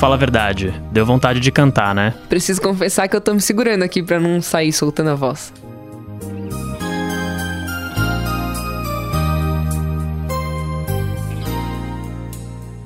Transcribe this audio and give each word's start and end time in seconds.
fala 0.00 0.14
a 0.14 0.18
verdade. 0.18 0.72
Deu 0.90 1.04
vontade 1.04 1.40
de 1.40 1.52
cantar, 1.52 1.94
né? 1.94 2.14
Preciso 2.26 2.62
confessar 2.62 3.06
que 3.06 3.14
eu 3.14 3.20
tô 3.20 3.34
me 3.34 3.40
segurando 3.40 3.82
aqui 3.82 4.02
para 4.02 4.18
não 4.18 4.40
sair 4.40 4.72
soltando 4.72 5.10
a 5.10 5.14
voz. 5.14 5.52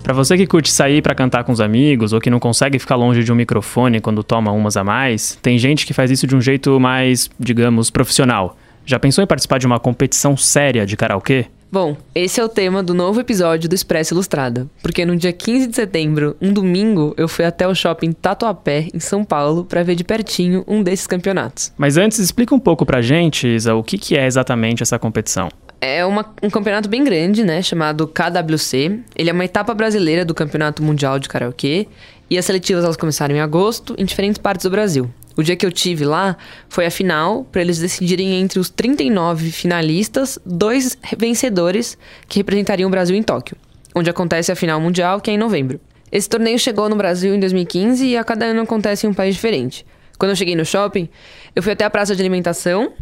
Para 0.02 0.12
você 0.12 0.36
que 0.36 0.44
curte 0.44 0.72
sair 0.72 1.00
para 1.00 1.14
cantar 1.14 1.44
com 1.44 1.52
os 1.52 1.60
amigos 1.60 2.12
ou 2.12 2.20
que 2.20 2.28
não 2.28 2.40
consegue 2.40 2.80
ficar 2.80 2.96
longe 2.96 3.22
de 3.22 3.32
um 3.32 3.36
microfone 3.36 4.00
quando 4.00 4.24
toma 4.24 4.50
umas 4.50 4.76
a 4.76 4.82
mais, 4.82 5.38
tem 5.40 5.56
gente 5.56 5.86
que 5.86 5.94
faz 5.94 6.10
isso 6.10 6.26
de 6.26 6.34
um 6.34 6.40
jeito 6.40 6.80
mais, 6.80 7.30
digamos, 7.38 7.90
profissional. 7.90 8.58
Já 8.84 8.98
pensou 8.98 9.22
em 9.22 9.26
participar 9.26 9.58
de 9.58 9.66
uma 9.66 9.78
competição 9.78 10.36
séria 10.36 10.84
de 10.84 10.96
karaokê? 10.96 11.46
Bom, 11.74 11.96
esse 12.14 12.40
é 12.40 12.44
o 12.44 12.48
tema 12.48 12.84
do 12.84 12.94
novo 12.94 13.18
episódio 13.20 13.68
do 13.68 13.74
Expresso 13.74 14.14
Ilustrada, 14.14 14.68
porque 14.80 15.04
no 15.04 15.16
dia 15.16 15.32
15 15.32 15.66
de 15.66 15.74
setembro, 15.74 16.36
um 16.40 16.52
domingo, 16.52 17.12
eu 17.16 17.26
fui 17.26 17.44
até 17.44 17.66
o 17.66 17.74
shopping 17.74 18.12
Tatuapé, 18.12 18.86
em 18.94 19.00
São 19.00 19.24
Paulo, 19.24 19.64
para 19.64 19.82
ver 19.82 19.96
de 19.96 20.04
pertinho 20.04 20.64
um 20.68 20.84
desses 20.84 21.08
campeonatos. 21.08 21.72
Mas 21.76 21.96
antes, 21.96 22.20
explica 22.20 22.54
um 22.54 22.60
pouco 22.60 22.86
pra 22.86 23.02
gente, 23.02 23.48
Isa, 23.48 23.74
o 23.74 23.82
que, 23.82 23.98
que 23.98 24.16
é 24.16 24.24
exatamente 24.24 24.84
essa 24.84 25.00
competição. 25.00 25.48
É 25.80 26.06
uma, 26.06 26.32
um 26.40 26.48
campeonato 26.48 26.88
bem 26.88 27.02
grande, 27.02 27.42
né? 27.42 27.60
Chamado 27.60 28.06
KWC. 28.06 29.00
Ele 29.16 29.30
é 29.30 29.32
uma 29.32 29.44
etapa 29.44 29.74
brasileira 29.74 30.24
do 30.24 30.32
Campeonato 30.32 30.80
Mundial 30.80 31.18
de 31.18 31.28
Karaokê. 31.28 31.88
E 32.30 32.38
as 32.38 32.44
seletivas 32.44 32.84
elas 32.84 32.96
começaram 32.96 33.34
em 33.34 33.40
agosto, 33.40 33.94
em 33.98 34.04
diferentes 34.04 34.38
partes 34.38 34.64
do 34.64 34.70
Brasil. 34.70 35.10
O 35.36 35.42
dia 35.42 35.56
que 35.56 35.66
eu 35.66 35.72
tive 35.72 36.04
lá 36.04 36.36
foi 36.68 36.86
a 36.86 36.90
final, 36.90 37.44
para 37.44 37.60
eles 37.60 37.78
decidirem 37.78 38.40
entre 38.40 38.58
os 38.58 38.70
39 38.70 39.50
finalistas, 39.50 40.38
dois 40.46 40.96
vencedores 41.18 41.98
que 42.28 42.38
representariam 42.38 42.88
o 42.88 42.90
Brasil 42.90 43.16
em 43.16 43.22
Tóquio, 43.22 43.56
onde 43.94 44.08
acontece 44.08 44.52
a 44.52 44.56
final 44.56 44.80
mundial, 44.80 45.20
que 45.20 45.30
é 45.30 45.34
em 45.34 45.38
novembro. 45.38 45.80
Esse 46.10 46.28
torneio 46.28 46.58
chegou 46.58 46.88
no 46.88 46.94
Brasil 46.94 47.34
em 47.34 47.40
2015 47.40 48.06
e 48.06 48.16
a 48.16 48.22
cada 48.22 48.46
ano 48.46 48.62
acontece 48.62 49.06
em 49.06 49.10
um 49.10 49.14
país 49.14 49.34
diferente. 49.34 49.84
Quando 50.16 50.30
eu 50.30 50.36
cheguei 50.36 50.54
no 50.54 50.64
shopping, 50.64 51.08
eu 51.56 51.62
fui 51.62 51.72
até 51.72 51.84
a 51.84 51.90
praça 51.90 52.14
de 52.14 52.22
alimentação 52.22 52.92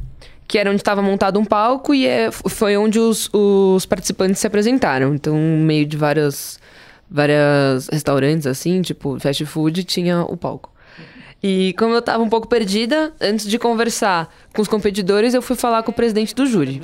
que 0.53 0.59
era 0.59 0.69
onde 0.69 0.81
estava 0.81 1.01
montado 1.01 1.39
um 1.39 1.45
palco 1.47 1.95
e 1.95 2.07
é, 2.07 2.31
foi 2.31 2.77
onde 2.77 2.99
os, 2.99 3.31
os 3.33 3.87
participantes 3.87 4.39
se 4.39 4.47
apresentaram. 4.47 5.15
Então, 5.15 5.35
meio 5.35 5.87
de 5.87 5.97
várias, 5.97 6.61
várias 7.13 7.89
restaurantes, 7.89 8.47
assim, 8.47 8.81
tipo 8.81 9.19
fast 9.21 9.45
food, 9.45 9.85
tinha 9.85 10.23
o 10.23 10.37
palco. 10.37 10.71
E 11.43 11.75
como 11.77 11.93
eu 11.93 11.99
estava 11.99 12.23
um 12.23 12.29
pouco 12.29 12.47
perdida, 12.49 13.13
antes 13.21 13.47
de 13.49 13.59
conversar 13.59 14.33
com 14.55 14.63
os 14.63 14.69
competidores, 14.69 15.35
eu 15.35 15.43
fui 15.43 15.57
falar 15.57 15.83
com 15.83 15.91
o 15.91 15.95
presidente 15.95 16.35
do 16.35 16.47
júri. 16.47 16.81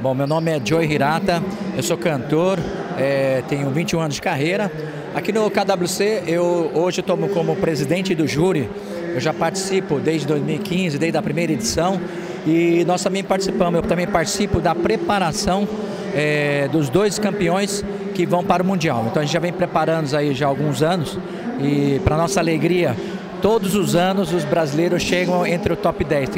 Bom, 0.00 0.14
meu 0.14 0.26
nome 0.26 0.50
é 0.50 0.60
Joey 0.64 0.90
Hirata, 0.90 1.42
eu 1.76 1.82
sou 1.82 1.98
cantor, 1.98 2.58
é, 2.96 3.42
tenho 3.48 3.68
21 3.70 4.00
anos 4.00 4.14
de 4.14 4.22
carreira. 4.22 4.72
Aqui 5.14 5.32
no 5.32 5.50
KWC, 5.50 6.22
eu 6.26 6.70
hoje 6.72 7.02
tomo 7.02 7.28
como 7.28 7.56
presidente 7.56 8.14
do 8.14 8.26
júri. 8.26 8.70
Eu 9.12 9.20
já 9.20 9.34
participo 9.34 9.98
desde 9.98 10.26
2015, 10.28 10.96
desde 10.96 11.18
a 11.18 11.22
primeira 11.22 11.52
edição. 11.52 12.00
E 12.46 12.84
nós 12.86 13.02
também 13.02 13.22
participamos, 13.22 13.82
eu 13.82 13.86
também 13.86 14.06
participo 14.06 14.60
da 14.60 14.74
preparação 14.74 15.68
é, 16.14 16.68
dos 16.68 16.88
dois 16.88 17.18
campeões 17.18 17.84
que 18.10 18.26
vão 18.26 18.44
para 18.44 18.62
o 18.62 18.66
Mundial. 18.66 19.06
Então 19.08 19.22
a 19.22 19.24
gente 19.24 19.32
já 19.32 19.40
vem 19.40 19.52
preparando 19.52 20.14
aí 20.14 20.34
já 20.34 20.46
há 20.46 20.48
alguns 20.48 20.82
anos 20.82 21.18
e 21.60 22.00
para 22.04 22.16
nossa 22.16 22.40
alegria, 22.40 22.96
todos 23.42 23.74
os 23.74 23.94
anos 23.94 24.32
os 24.32 24.44
brasileiros 24.44 25.02
chegam 25.02 25.46
entre 25.46 25.72
o 25.72 25.76
top 25.76 26.04
10. 26.04 26.30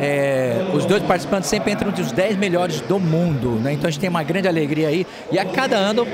É, 0.00 0.66
os 0.74 0.84
dois 0.84 1.02
participantes 1.02 1.48
sempre 1.48 1.72
entram 1.72 1.90
entre 1.90 2.02
os 2.02 2.12
10 2.12 2.36
melhores 2.36 2.80
do 2.80 2.98
mundo. 2.98 3.52
Né? 3.62 3.74
Então 3.74 3.88
a 3.88 3.90
gente 3.90 4.00
tem 4.00 4.10
uma 4.10 4.22
grande 4.22 4.48
alegria 4.48 4.88
aí. 4.88 5.06
E 5.30 5.38
a 5.38 5.44
cada 5.44 5.76
ano 5.76 6.06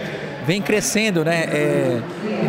vem 0.44 0.60
crescendo, 0.60 1.24
né? 1.24 1.44
É, 1.44 2.00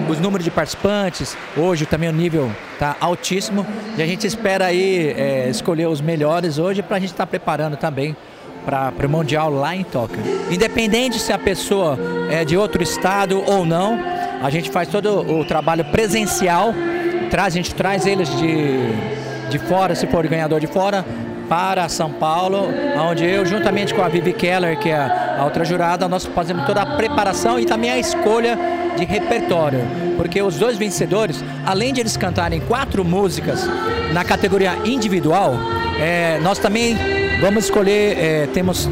os 0.10 0.20
números 0.20 0.44
de 0.44 0.52
participantes, 0.52 1.38
hoje 1.56 1.86
também 1.86 2.10
o 2.10 2.14
nível 2.14 2.52
está 2.74 2.96
altíssimo 3.00 3.66
e 3.96 4.02
a 4.02 4.06
gente 4.06 4.26
espera 4.26 4.66
aí 4.66 5.14
é, 5.16 5.48
escolher 5.50 5.88
os 5.88 6.02
melhores 6.02 6.58
hoje 6.58 6.82
para 6.82 6.98
a 6.98 7.00
gente 7.00 7.12
estar 7.12 7.26
tá 7.26 7.30
preparando 7.30 7.78
também 7.78 8.16
para 8.66 8.94
o 9.06 9.10
Mundial 9.10 9.50
lá 9.50 9.76
em 9.76 9.84
Tóquio. 9.84 10.22
Independente 10.50 11.20
se 11.20 11.32
a 11.32 11.38
pessoa 11.38 11.98
é 12.30 12.44
de 12.44 12.58
outro 12.58 12.82
estado 12.82 13.44
ou 13.46 13.66
não, 13.66 14.00
a 14.42 14.50
gente 14.50 14.70
faz 14.70 14.88
todo 14.88 15.20
o 15.22 15.46
trabalho 15.46 15.86
presencial, 15.86 16.74
traz, 17.30 17.54
a 17.54 17.58
gente 17.58 17.74
traz 17.74 18.06
eles 18.06 18.30
de, 18.38 18.78
de 19.50 19.60
fora, 19.60 19.96
se 19.96 20.08
for 20.08 20.28
ganhador 20.28 20.60
de 20.60 20.68
fora, 20.68 21.06
para 21.48 21.88
São 21.90 22.12
Paulo, 22.12 22.68
onde 23.10 23.26
eu, 23.26 23.46
juntamente 23.46 23.94
com 23.94 24.02
a 24.02 24.08
Vivi 24.08 24.34
Keller, 24.34 24.80
que 24.80 24.90
é 24.90 24.98
a 24.98 25.44
outra 25.44 25.64
jurada, 25.64 26.08
nós 26.08 26.26
fazemos 26.26 26.66
toda 26.66 26.82
a 26.82 26.86
preparação 26.96 27.60
e 27.60 27.66
também 27.66 27.92
a 27.92 27.98
escolha 27.98 28.58
de 28.98 29.06
repertório. 29.06 29.80
Porque 30.18 30.42
os 30.42 30.58
dois 30.58 30.78
vencedores, 30.78 31.44
além 31.66 31.94
de 31.94 32.00
eles 32.00 32.18
cantarem 32.18 32.60
quatro 32.62 33.04
músicas 33.04 33.68
na 34.14 34.24
categoria 34.24 34.78
individual, 34.86 35.54
é, 36.00 36.40
nós 36.42 36.60
também 36.60 37.23
vamos 37.44 37.66
escolher, 37.66 38.18
é, 38.18 38.48
temos 38.54 38.90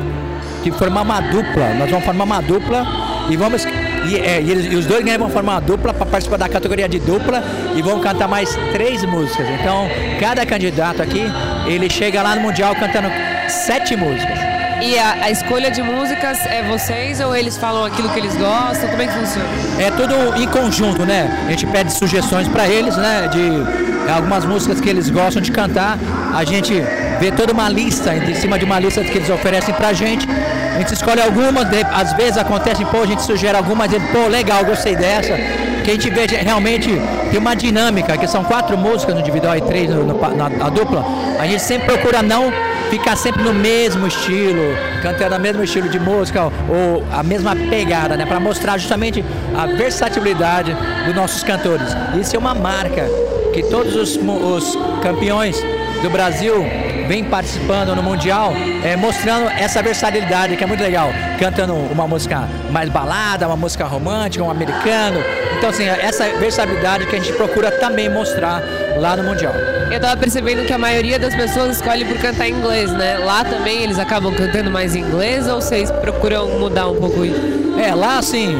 que 0.62 0.72
formar 0.74 1.04
uma 1.04 1.22
dupla. 1.22 1.74
Nós 1.76 1.90
vamos 1.90 2.04
formar 2.04 2.26
uma 2.26 2.42
dupla 2.42 2.86
e 3.30 3.38
vamos 3.38 3.66
e, 3.66 4.18
é, 4.18 4.42
e, 4.42 4.52
eles, 4.52 4.66
e, 4.66 4.76
os 4.76 4.86
dois 4.86 5.06
vão 5.18 5.30
formar 5.30 5.54
uma 5.54 5.62
dupla 5.62 5.94
para 5.94 6.06
participar 6.06 6.38
da 6.38 6.50
categoria 6.50 6.90
de 6.90 7.00
dupla 7.00 7.42
e 7.78 7.82
vão 7.82 8.02
cantar 8.02 8.28
mais 8.28 8.54
três 8.74 9.06
músicas. 9.06 9.48
Então, 9.58 9.88
cada 10.20 10.46
candidato 10.46 11.02
aqui, 11.02 11.24
ele 11.66 11.90
chega 11.90 12.22
lá 12.22 12.36
no 12.36 12.42
Mundial 12.42 12.76
cantando 12.76 13.08
sete 13.48 13.96
músicas. 13.96 14.41
E 14.82 14.98
a, 14.98 15.26
a, 15.26 15.30
escolha 15.30 15.70
de 15.70 15.84
músicas 15.84 16.44
é 16.48 16.64
vocês 16.64 17.20
ou 17.20 17.36
eles 17.36 17.56
falam 17.56 17.86
aquilo 17.86 18.10
que 18.10 18.18
eles 18.18 18.36
gostam? 18.36 18.90
Como 18.90 19.00
é 19.00 19.06
que 19.06 19.14
funciona? 19.14 19.48
É 19.80 19.92
tudo 19.92 20.42
em 20.42 20.48
conjunto, 20.48 21.06
né? 21.06 21.46
A 21.46 21.52
gente 21.52 21.68
pede 21.68 21.94
sugestões 21.94 22.48
para 22.48 22.68
eles, 22.68 22.98
né? 22.98 23.30
De 23.32 24.12
algumas 24.12 24.44
músicas 24.44 24.82
que 24.82 24.90
eles 24.90 25.08
gostam 25.12 25.40
de 25.40 25.52
cantar. 25.52 26.00
A 26.34 26.44
gente 26.44 26.74
vê 27.20 27.32
toda 27.32 27.54
uma 27.54 27.70
lista, 27.70 28.16
em 28.16 28.34
cima 28.34 28.58
de 28.58 28.66
uma 28.66 28.80
lista 28.80 29.04
que 29.04 29.20
eles 29.20 29.30
oferecem 29.30 29.72
pra 29.76 29.94
gente. 29.94 30.28
A 30.76 30.80
gente 30.80 30.96
escolhe 30.96 31.22
algumas, 31.22 31.68
às 31.94 32.14
vezes 32.14 32.38
acontece, 32.38 32.84
pô, 32.86 33.04
a 33.04 33.06
gente 33.06 33.22
sugere 33.22 33.56
algumas, 33.56 33.94
ele, 33.94 34.04
pô, 34.08 34.28
legal, 34.28 34.66
gostei 34.66 34.96
dessa. 34.96 35.36
Que 35.84 35.92
a 35.92 35.94
gente 35.94 36.10
vê 36.10 36.26
realmente 36.26 36.90
tem 37.30 37.40
uma 37.40 37.56
dinâmica, 37.56 38.18
que 38.18 38.28
são 38.28 38.44
quatro 38.44 38.76
músicas 38.78 39.14
no 39.14 39.22
individual 39.22 39.56
e 39.56 39.62
três 39.62 39.92
no, 39.92 40.04
no, 40.06 40.36
na, 40.36 40.50
na 40.50 40.70
dupla. 40.70 41.06
A 41.40 41.46
gente 41.46 41.62
sempre 41.62 41.86
procura 41.86 42.24
não 42.24 42.52
ficar 42.92 43.16
sempre 43.16 43.42
no 43.42 43.54
mesmo 43.54 44.06
estilo, 44.06 44.76
cantando 45.02 45.38
o 45.38 45.40
mesmo 45.40 45.64
estilo 45.64 45.88
de 45.88 45.98
música 45.98 46.44
ou 46.44 47.04
a 47.10 47.24
mesma 47.24 47.56
pegada, 47.56 48.18
né? 48.18 48.26
Para 48.26 48.40
mostrar 48.40 48.78
justamente 48.78 49.24
a 49.58 49.66
versatilidade 49.66 50.76
dos 51.06 51.16
nossos 51.16 51.42
cantores. 51.42 51.88
Isso 52.20 52.36
é 52.36 52.40
uma 52.40 52.54
marca 52.54 53.08
que 53.54 53.64
todos 53.64 53.96
os, 53.96 54.18
os 54.18 54.78
campeões 55.02 55.58
do 56.02 56.10
Brasil 56.10 56.66
vem 57.08 57.24
participando 57.24 57.96
no 57.96 58.04
Mundial, 58.04 58.54
é, 58.84 58.96
mostrando 58.96 59.50
essa 59.50 59.82
versatilidade 59.82 60.56
que 60.56 60.64
é 60.64 60.68
muito 60.68 60.82
legal. 60.82 61.10
Cantando 61.40 61.74
uma 61.74 62.08
música 62.08 62.48
mais 62.70 62.90
balada, 62.90 63.48
uma 63.48 63.56
música 63.56 63.86
romântica, 63.86 64.44
um 64.44 64.50
americano. 64.50 65.20
Então, 65.58 65.70
assim, 65.70 65.86
essa 65.86 66.28
versatilidade 66.30 67.06
que 67.08 67.16
a 67.16 67.20
gente 67.20 67.34
procura 67.34 67.72
também 67.72 68.10
mostrar 68.10 68.62
lá 68.98 69.16
no 69.16 69.24
Mundial. 69.24 69.54
Eu 69.92 70.00
tava 70.00 70.16
percebendo 70.18 70.66
que 70.66 70.74
a 70.74 70.78
maioria 70.78 71.20
das 71.20 71.36
pessoas 71.36 71.76
escolhe 71.76 72.06
por 72.06 72.18
cantar 72.18 72.48
em 72.48 72.54
inglês, 72.54 72.92
né? 72.92 73.18
Lá 73.18 73.44
também 73.44 73.84
eles 73.84 74.00
acabam 74.00 74.34
cantando 74.34 74.72
mais 74.72 74.96
em 74.96 75.02
inglês 75.02 75.48
ou 75.48 75.62
vocês 75.62 75.92
procuram 75.92 76.48
mudar 76.60 76.88
um 76.88 76.96
pouco 76.96 77.26
isso? 77.26 77.40
É, 77.78 77.94
lá 77.94 78.18
assim, 78.18 78.56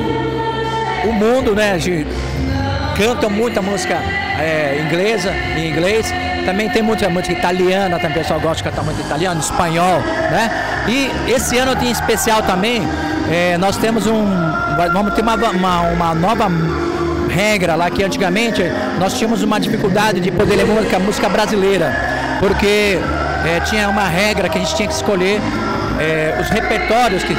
o 1.08 1.14
mundo, 1.14 1.56
né, 1.56 1.78
de, 1.78 2.06
canta 3.02 3.28
muita 3.28 3.64
música 3.64 3.96
é, 4.40 4.80
inglesa, 4.86 5.34
em 5.58 5.72
inglês, 5.72 6.06
também 6.46 6.70
tem 6.70 6.84
muita 6.84 7.10
música 7.10 7.34
italiana, 7.34 7.98
também 7.98 8.12
o 8.12 8.20
pessoal 8.20 8.40
gosta 8.40 8.58
de 8.58 8.64
cantar 8.64 8.84
muito 8.84 9.02
italiano, 9.02 9.40
espanhol, 9.40 10.00
né? 10.30 10.52
E 10.88 11.10
esse 11.32 11.58
ano 11.58 11.74
em 11.84 11.90
especial 11.90 12.44
também, 12.44 12.84
é, 13.32 13.58
nós 13.58 13.76
temos 13.78 14.06
um. 14.06 14.24
Vamos 14.94 15.16
ter 15.16 15.24
uma, 15.24 15.34
uma, 15.34 15.82
uma, 15.82 16.14
nova 16.14 16.48
regra 17.28 17.74
lá 17.74 17.90
que 17.90 18.04
antigamente 18.04 18.62
nós 19.00 19.18
tínhamos 19.18 19.42
uma 19.42 19.60
dificuldade 19.60 20.20
de 20.20 20.30
poder 20.30 20.58
ler 20.58 20.68
música, 20.68 21.00
música 21.00 21.28
brasileira, 21.28 21.92
porque 22.40 23.00
é, 23.48 23.62
tinha 23.62 23.90
uma 23.90 24.08
regra 24.08 24.48
que 24.48 24.60
a 24.60 24.62
gente 24.62 24.76
tinha 24.76 24.88
que 24.88 24.94
escolher 24.94 25.42
é, 26.00 26.38
os 26.40 26.50
repertórios 26.50 27.24
que 27.24 27.36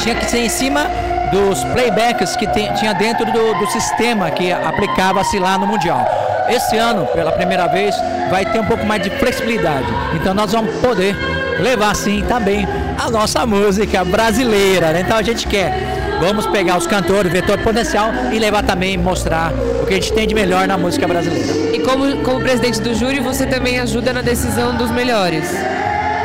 tinha 0.00 0.16
que 0.16 0.24
ser 0.24 0.38
em 0.38 0.48
cima 0.48 0.90
dos 1.30 1.62
playbacks 1.64 2.36
que 2.36 2.46
tem, 2.48 2.72
tinha 2.74 2.94
dentro 2.94 3.24
do, 3.26 3.54
do 3.54 3.66
sistema 3.70 4.30
que 4.30 4.52
aplicava-se 4.52 5.38
lá 5.38 5.58
no 5.58 5.66
Mundial. 5.66 6.06
Esse 6.48 6.76
ano, 6.76 7.06
pela 7.06 7.32
primeira 7.32 7.66
vez, 7.66 7.94
vai 8.30 8.44
ter 8.44 8.60
um 8.60 8.66
pouco 8.66 8.84
mais 8.84 9.02
de 9.02 9.10
flexibilidade. 9.10 9.86
Então 10.14 10.34
nós 10.34 10.52
vamos 10.52 10.74
poder 10.76 11.16
levar 11.58 11.94
sim 11.96 12.22
também 12.28 12.66
a 13.02 13.10
nossa 13.10 13.46
música 13.46 14.04
brasileira. 14.04 14.92
Né? 14.92 15.00
Então 15.00 15.16
a 15.16 15.22
gente 15.22 15.46
quer 15.46 15.72
Vamos 16.20 16.46
pegar 16.46 16.78
os 16.78 16.86
cantores, 16.86 17.30
vetor 17.30 17.58
potencial 17.58 18.10
e 18.32 18.38
levar 18.38 18.62
também, 18.62 18.96
mostrar 18.96 19.52
o 19.82 19.86
que 19.86 19.94
a 19.94 19.96
gente 19.96 20.12
tem 20.12 20.26
de 20.26 20.34
melhor 20.34 20.66
na 20.66 20.78
música 20.78 21.06
brasileira. 21.06 21.76
E 21.76 21.80
como, 21.80 22.16
como 22.22 22.40
presidente 22.40 22.80
do 22.80 22.94
júri, 22.94 23.20
você 23.20 23.46
também 23.46 23.78
ajuda 23.80 24.12
na 24.12 24.22
decisão 24.22 24.76
dos 24.76 24.90
melhores. 24.90 25.44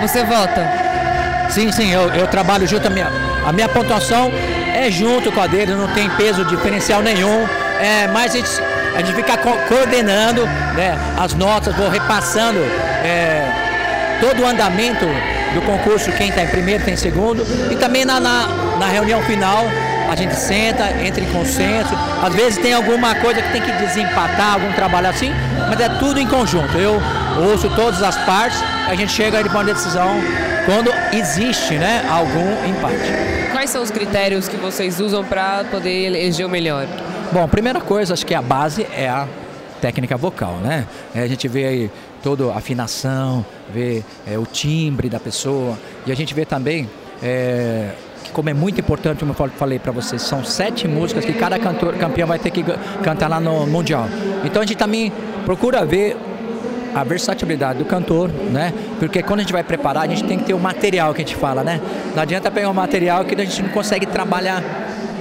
Você 0.01 0.23
vota? 0.23 0.67
Sim, 1.49 1.71
sim, 1.71 1.91
eu, 1.91 2.01
eu 2.13 2.27
trabalho 2.27 2.67
junto, 2.67 2.87
a 2.87 2.89
minha, 2.89 3.11
a 3.45 3.51
minha 3.51 3.67
pontuação 3.67 4.31
é 4.79 4.91
junto 4.91 5.31
com 5.31 5.41
a 5.41 5.47
dele, 5.47 5.73
não 5.73 5.87
tem 5.89 6.09
peso 6.11 6.43
diferencial 6.45 7.01
nenhum. 7.01 7.47
É, 7.79 8.07
mas 8.07 8.33
a 8.33 8.37
gente 8.37 8.49
a 8.95 9.01
gente 9.01 9.13
fica 9.13 9.37
co 9.37 9.51
coordenando 9.67 10.45
né, 10.75 10.97
as 11.17 11.33
notas, 11.33 11.75
vou 11.75 11.89
repassando 11.89 12.59
é, 13.03 14.17
todo 14.19 14.41
o 14.43 14.45
andamento 14.45 15.05
do 15.53 15.61
concurso, 15.61 16.11
quem 16.13 16.29
está 16.29 16.43
em 16.43 16.47
primeiro, 16.47 16.83
tem 16.83 16.95
em 16.95 16.97
segundo, 16.97 17.45
e 17.71 17.75
também 17.75 18.03
na, 18.03 18.19
na, 18.19 18.47
na 18.77 18.87
reunião 18.87 19.21
final 19.23 19.65
a 20.09 20.15
gente 20.15 20.35
senta, 20.35 20.89
entra 21.03 21.23
em 21.23 21.31
consenso. 21.31 21.93
Às 22.21 22.33
vezes 22.33 22.57
tem 22.57 22.73
alguma 22.73 23.13
coisa 23.15 23.41
que 23.41 23.51
tem 23.51 23.61
que 23.61 23.71
desempatar, 23.73 24.55
algum 24.55 24.71
trabalho 24.73 25.07
assim, 25.07 25.31
mas 25.69 25.79
é 25.79 25.87
tudo 25.87 26.19
em 26.19 26.27
conjunto. 26.27 26.75
Eu 26.77 26.99
ouço 27.49 27.69
todas 27.75 28.01
as 28.01 28.17
partes, 28.25 28.59
a 28.87 28.95
gente 28.95 29.11
chega 29.11 29.39
para 29.41 29.51
uma 29.51 29.63
decisão 29.63 30.15
quando 30.65 30.91
existe 31.13 31.75
né, 31.75 32.03
algum 32.09 32.67
empate. 32.67 33.51
Quais 33.51 33.69
são 33.69 33.83
os 33.83 33.91
critérios 33.91 34.47
que 34.47 34.57
vocês 34.57 34.99
usam 34.99 35.23
para 35.23 35.63
poder 35.65 36.05
eleger 36.05 36.45
o 36.45 36.49
melhor? 36.49 36.87
Bom, 37.31 37.47
primeira 37.47 37.79
coisa, 37.79 38.13
acho 38.13 38.25
que 38.25 38.33
a 38.33 38.41
base 38.41 38.87
é 38.91 39.07
a 39.07 39.27
técnica 39.79 40.17
vocal, 40.17 40.55
né? 40.55 40.87
É, 41.13 41.21
a 41.21 41.27
gente 41.27 41.47
vê 41.47 41.65
aí 41.65 41.91
toda 42.23 42.51
a 42.51 42.57
afinação, 42.57 43.45
vê 43.71 44.03
é, 44.27 44.37
o 44.37 44.45
timbre 44.45 45.09
da 45.09 45.19
pessoa 45.19 45.77
e 46.05 46.11
a 46.11 46.15
gente 46.15 46.33
vê 46.33 46.45
também 46.45 46.89
é, 47.21 47.91
que 48.23 48.31
como 48.31 48.49
é 48.49 48.53
muito 48.53 48.79
importante, 48.79 49.19
como 49.19 49.31
eu 49.31 49.49
falei 49.49 49.79
para 49.79 49.91
vocês, 49.91 50.21
são 50.21 50.43
sete 50.43 50.87
músicas 50.87 51.25
que 51.25 51.33
cada 51.33 51.57
cantor, 51.59 51.95
campeão 51.95 52.27
vai 52.27 52.39
ter 52.39 52.51
que 52.51 52.63
cantar 53.03 53.29
lá 53.29 53.39
no 53.39 53.65
Mundial. 53.65 54.07
Então 54.43 54.61
a 54.61 54.65
gente 54.65 54.77
também 54.77 55.11
procura 55.45 55.85
ver 55.85 56.17
a 56.93 57.03
versatilidade 57.03 57.79
do 57.79 57.85
cantor, 57.85 58.29
né? 58.29 58.73
Porque 58.99 59.21
quando 59.21 59.39
a 59.39 59.43
gente 59.43 59.53
vai 59.53 59.63
preparar, 59.63 60.03
a 60.03 60.07
gente 60.07 60.23
tem 60.23 60.37
que 60.37 60.45
ter 60.45 60.53
o 60.53 60.59
material 60.59 61.13
que 61.13 61.21
a 61.21 61.25
gente 61.25 61.35
fala, 61.35 61.63
né? 61.63 61.79
Não 62.15 62.21
adianta 62.21 62.49
pegar 62.49 62.69
um 62.69 62.73
material 62.73 63.23
que 63.25 63.35
a 63.35 63.45
gente 63.45 63.61
não 63.61 63.69
consegue 63.69 64.05
trabalhar 64.05 64.63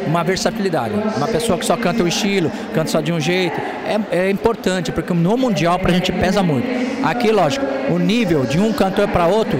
uma 0.06 0.24
versatilidade. 0.24 0.94
Uma 1.16 1.28
pessoa 1.28 1.58
que 1.58 1.66
só 1.66 1.76
canta 1.76 2.02
o 2.02 2.08
estilo, 2.08 2.50
canta 2.74 2.90
só 2.90 3.00
de 3.00 3.12
um 3.12 3.20
jeito, 3.20 3.58
é, 3.86 4.26
é 4.26 4.30
importante, 4.30 4.90
porque 4.90 5.12
no 5.12 5.36
Mundial 5.36 5.78
para 5.78 5.90
a 5.90 5.94
gente 5.94 6.10
pesa 6.12 6.42
muito. 6.42 6.66
Aqui, 7.04 7.30
lógico, 7.30 7.66
o 7.90 7.98
nível 7.98 8.44
de 8.44 8.58
um 8.58 8.72
cantor 8.72 9.08
para 9.08 9.26
outro 9.26 9.58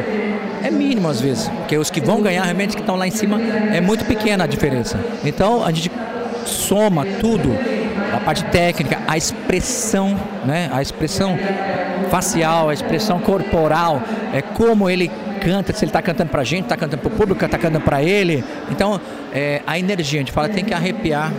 é 0.69 0.71
mínimo 0.71 1.09
às 1.09 1.21
vezes, 1.21 1.49
porque 1.49 1.77
os 1.77 1.91
que 1.91 2.01
vão 2.01 2.23
ganhar 2.23 2.45
realmente 2.45 2.77
que 2.77 2.83
estão 2.83 2.97
lá 2.97 3.07
em 3.07 3.11
cima 3.11 3.41
é 3.41 3.81
muito 3.81 4.05
pequena 4.05 4.45
a 4.45 4.47
diferença. 4.47 4.99
Então 5.25 5.65
a 5.65 5.73
gente 5.73 5.91
soma 6.45 7.05
tudo, 7.21 7.51
a 8.15 8.21
parte 8.21 8.45
técnica, 8.47 8.99
a 9.07 9.17
expressão, 9.17 10.19
né? 10.45 10.71
A 10.73 10.81
expressão 10.81 11.39
facial, 12.11 12.71
a 12.71 12.75
expressão 12.75 13.21
corporal, 13.21 14.03
é 14.33 14.41
como 14.41 14.89
ele 14.89 15.11
canta, 15.41 15.73
se 15.73 15.85
ele 15.85 15.91
está 15.91 16.03
cantando 16.03 16.31
para 16.31 16.41
a 16.41 16.45
gente, 16.45 16.65
está 16.65 16.77
cantando 16.77 17.03
para 17.03 17.13
o 17.13 17.17
público, 17.17 17.45
está 17.45 17.59
cantando 17.59 17.85
para 17.85 18.03
ele. 18.03 18.43
Então, 18.71 19.01
é, 19.33 19.63
a 19.67 19.79
energia, 19.79 20.21
a 20.21 20.23
gente 20.23 20.33
fala, 20.33 20.49
tem 20.49 20.65
que 20.65 20.75
arrepiar 20.75 21.33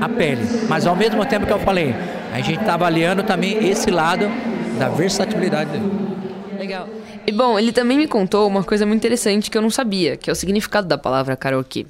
a 0.00 0.08
pele. 0.08 0.42
Mas 0.68 0.86
ao 0.86 0.96
mesmo 0.96 1.24
tempo 1.24 1.46
que 1.46 1.52
eu 1.52 1.58
falei, 1.60 1.94
a 2.32 2.40
gente 2.40 2.60
está 2.60 2.74
avaliando 2.74 3.22
também 3.22 3.68
esse 3.68 3.90
lado 3.90 4.30
da 4.78 4.88
versatilidade 4.88 5.70
dele. 5.70 5.92
Legal. 6.58 6.88
E 7.26 7.32
bom, 7.32 7.58
ele 7.58 7.72
também 7.72 7.96
me 7.96 8.06
contou 8.06 8.46
uma 8.46 8.62
coisa 8.62 8.86
muito 8.86 9.00
interessante 9.00 9.50
que 9.50 9.58
eu 9.58 9.62
não 9.62 9.70
sabia, 9.70 10.16
que 10.16 10.30
é 10.30 10.32
o 10.32 10.36
significado 10.36 10.86
da 10.86 10.96
palavra 10.96 11.36
karaokê. 11.36 11.84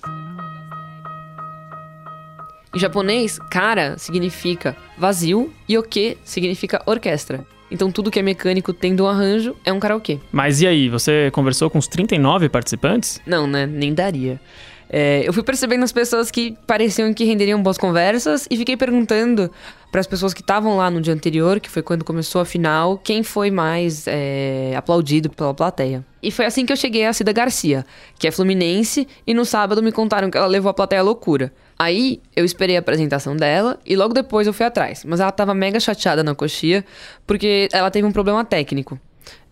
Em 2.75 2.79
japonês, 2.79 3.38
kara 3.50 3.99
significa 3.99 4.75
vazio 4.97 5.53
e 5.69 5.77
oke 5.77 6.17
significa 6.25 6.83
orquestra. 6.87 7.47
Então 7.71 7.91
tudo 7.91 8.11
que 8.11 8.19
é 8.19 8.23
mecânico 8.23 8.73
tendo 8.73 9.05
um 9.05 9.06
arranjo 9.06 9.55
é 9.62 9.73
um 9.73 9.79
karaokê. 9.79 10.21
Mas 10.33 10.62
e 10.62 10.67
aí, 10.67 10.88
você 10.88 11.31
conversou 11.33 11.69
com 11.69 11.79
os 11.79 11.87
39 11.87 12.49
participantes? 12.49 13.21
Não, 13.27 13.47
né? 13.47 13.67
Nem 13.67 13.93
daria. 13.93 14.41
É, 14.88 15.23
eu 15.27 15.33
fui 15.33 15.43
percebendo 15.43 15.83
as 15.83 15.93
pessoas 15.93 16.31
que 16.31 16.56
pareciam 16.67 17.12
que 17.12 17.25
renderiam 17.25 17.61
boas 17.62 17.77
conversas 17.77 18.47
e 18.50 18.56
fiquei 18.56 18.77
perguntando 18.77 19.50
para 19.91 20.00
as 20.00 20.06
pessoas 20.06 20.35
que 20.35 20.41
estavam 20.41 20.77
lá 20.77 20.91
no 20.91 21.00
dia 21.00 21.12
anterior, 21.12 21.59
que 21.59 21.71
foi 21.71 21.83
quando 21.83 22.05
começou 22.05 22.41
a 22.41 22.44
final, 22.44 22.99
quem 22.99 23.23
foi 23.23 23.50
mais 23.50 24.05
é, 24.06 24.75
aplaudido 24.77 25.31
pela 25.31 25.55
plateia. 25.55 26.05
E 26.23 26.31
foi 26.31 26.44
assim 26.44 26.67
que 26.67 26.73
eu 26.73 26.77
cheguei 26.77 27.05
a 27.06 27.12
Cida 27.12 27.33
Garcia, 27.33 27.85
que 28.19 28.27
é 28.27 28.31
fluminense, 28.31 29.09
e 29.27 29.33
no 29.33 29.44
sábado 29.44 29.83
me 29.83 29.93
contaram 29.93 30.31
que 30.31 30.37
ela 30.37 30.47
levou 30.47 30.71
a 30.71 30.75
plateia 30.75 31.00
à 31.00 31.05
loucura. 31.05 31.53
Aí 31.79 32.21
eu 32.35 32.44
esperei 32.44 32.77
a 32.77 32.81
apresentação 32.81 33.37
dela 33.37 33.79
e 33.85 33.97
logo 33.97 34.15
depois 34.15 34.47
eu 34.47 34.53
fui 34.53 34.65
atrás. 34.65 35.05
Mas 35.05 35.21
ela 35.21 35.31
tava 35.31 35.55
mega 35.55 35.79
chateada 35.79 36.25
na 36.25 36.35
coxia 36.35 36.85
porque 37.27 37.69
ela 37.73 37.91
teve 37.91 38.06
um 38.06 38.12
problema 38.12 38.44
técnico. 38.44 38.99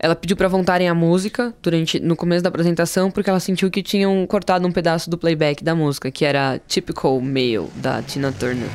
Ela 0.05 0.15
pediu 0.15 0.37
para 0.37 0.47
voltarem 0.47 0.87
a 0.87 0.93
música 0.93 1.51
durante 1.63 1.99
no 1.99 2.15
começo 2.15 2.43
da 2.43 2.49
apresentação 2.49 3.09
porque 3.09 3.27
ela 3.27 3.39
sentiu 3.39 3.71
que 3.71 3.81
tinham 3.81 4.23
cortado 4.27 4.67
um 4.67 4.71
pedaço 4.71 5.09
do 5.09 5.17
playback 5.17 5.63
da 5.63 5.73
música, 5.73 6.11
que 6.11 6.23
era 6.23 6.59
Typical 6.67 7.19
Male 7.19 7.67
da 7.77 8.03
Tina 8.03 8.31
Turner. 8.31 8.69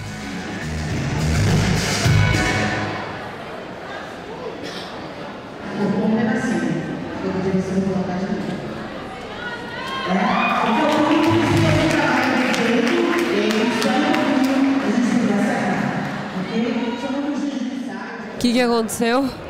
O 18.35 18.39
que, 18.41 18.53
que 18.53 18.61
aconteceu? 18.61 19.50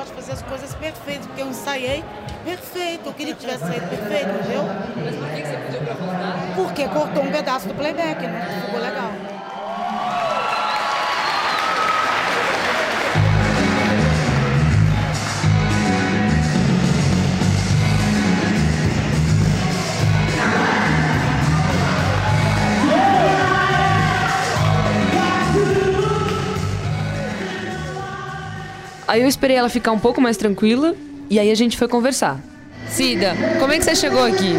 As 0.00 0.42
coisas 0.42 0.74
perfeitas, 0.74 1.26
porque 1.26 1.42
eu 1.42 1.48
ensaiei 1.48 2.04
perfeito. 2.44 3.06
Eu 3.06 3.12
queria 3.14 3.34
que 3.34 3.40
tivesse 3.40 3.64
saído 3.64 3.86
perfeito, 3.88 4.28
entendeu? 4.30 4.64
Mas 4.64 5.16
por 5.16 5.28
que 5.28 5.42
você 5.42 5.56
pediu 5.56 5.80
pra 5.82 5.94
voltar? 5.94 6.54
Porque 6.54 6.88
cortou 6.88 7.22
um 7.22 7.30
pedaço 7.30 7.68
do 7.68 7.74
playback, 7.74 8.26
não 8.26 8.66
ficou 8.66 8.80
legal. 8.80 9.31
Aí 29.12 29.20
eu 29.20 29.28
esperei 29.28 29.58
ela 29.58 29.68
ficar 29.68 29.92
um 29.92 29.98
pouco 29.98 30.22
mais 30.22 30.38
tranquila 30.38 30.94
e 31.28 31.38
aí 31.38 31.50
a 31.50 31.54
gente 31.54 31.76
foi 31.76 31.86
conversar. 31.86 32.38
Cida, 32.88 33.36
como 33.60 33.70
é 33.70 33.76
que 33.76 33.84
você 33.84 33.94
chegou 33.94 34.24
aqui? 34.24 34.54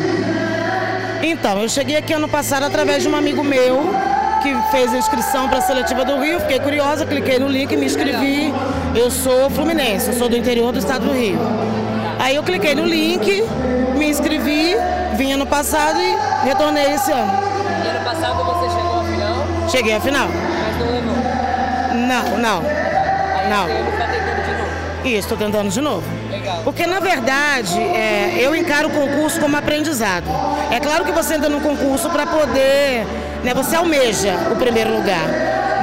Então, 1.23 1.59
eu 1.59 1.67
cheguei 1.67 1.97
aqui 1.97 2.13
ano 2.13 2.29
passado 2.29 2.61
através 2.61 3.01
de 3.01 3.09
um 3.09 3.15
amigo 3.15 3.43
meu 3.43 3.81
que 4.43 4.55
fez 4.69 4.93
a 4.93 4.97
inscrição 4.99 5.49
para 5.49 5.57
a 5.57 5.61
seletiva 5.61 6.05
do 6.05 6.19
Rio. 6.19 6.39
Fiquei 6.41 6.59
curiosa, 6.59 7.03
cliquei 7.03 7.39
no 7.39 7.47
link, 7.47 7.75
me 7.75 7.87
inscrevi. 7.87 8.53
Eu 8.95 9.09
sou 9.09 9.49
fluminense, 9.49 10.09
eu 10.09 10.13
sou 10.13 10.29
do 10.29 10.37
interior 10.37 10.71
do 10.71 10.77
estado 10.77 11.07
do 11.07 11.13
Rio. 11.13 11.39
Aí 12.19 12.35
eu 12.35 12.43
cliquei 12.43 12.75
no 12.75 12.85
link, 12.85 13.43
me 13.97 14.07
inscrevi, 14.07 14.75
vim 15.15 15.31
ano 15.31 15.47
passado 15.47 15.99
e 15.99 16.45
retornei 16.45 16.93
esse 16.93 17.11
ano. 17.11 17.31
E 17.83 17.87
ano 17.87 18.05
passado 18.05 18.43
você 18.43 18.69
chegou 18.69 18.99
à 18.99 19.03
final? 19.03 19.69
Cheguei 19.71 19.95
à 19.95 19.99
final. 19.99 20.27
Mas 20.27 20.77
não 20.77 20.93
levou? 20.93 21.15
Não, 22.07 22.37
não. 22.37 22.63
Aí 23.35 23.49
não. 23.49 24.12
Isso, 25.03 25.19
estou 25.19 25.37
tentando 25.37 25.69
de 25.69 25.81
novo. 25.81 26.03
Legal. 26.31 26.61
Porque, 26.63 26.87
na 26.87 26.99
verdade, 26.99 27.79
é, 27.79 28.37
eu 28.39 28.55
encaro 28.55 28.87
o 28.87 28.91
concurso 28.91 29.39
como 29.39 29.57
aprendizado. 29.57 30.25
É 30.71 30.79
claro 30.79 31.03
que 31.03 31.11
você 31.11 31.35
entra 31.35 31.49
no 31.49 31.59
concurso 31.61 32.09
para 32.09 32.25
poder. 32.25 33.05
Né, 33.43 33.53
você 33.53 33.75
almeja 33.75 34.33
o 34.51 34.55
primeiro 34.55 34.95
lugar. 34.95 35.27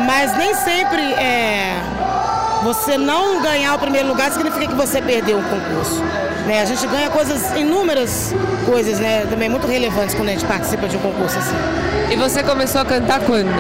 Mas 0.06 0.36
nem 0.38 0.54
sempre 0.54 1.02
é, 1.02 1.76
você 2.62 2.96
não 2.96 3.42
ganhar 3.42 3.74
o 3.74 3.78
primeiro 3.78 4.08
lugar 4.08 4.30
significa 4.30 4.66
que 4.66 4.74
você 4.74 5.02
perdeu 5.02 5.38
o 5.38 5.42
concurso. 5.42 6.02
Né? 6.46 6.62
A 6.62 6.64
gente 6.64 6.86
ganha 6.86 7.10
coisas, 7.10 7.54
inúmeras 7.56 8.34
coisas, 8.64 8.98
né? 8.98 9.26
Também 9.28 9.48
muito 9.48 9.66
relevantes 9.66 10.14
quando 10.14 10.28
a 10.28 10.32
gente 10.32 10.44
participa 10.44 10.88
de 10.88 10.96
um 10.96 11.00
concurso 11.00 11.38
assim. 11.38 11.56
E 12.10 12.16
você 12.16 12.42
começou 12.42 12.80
a 12.80 12.84
cantar 12.84 13.20
quando? 13.20 13.50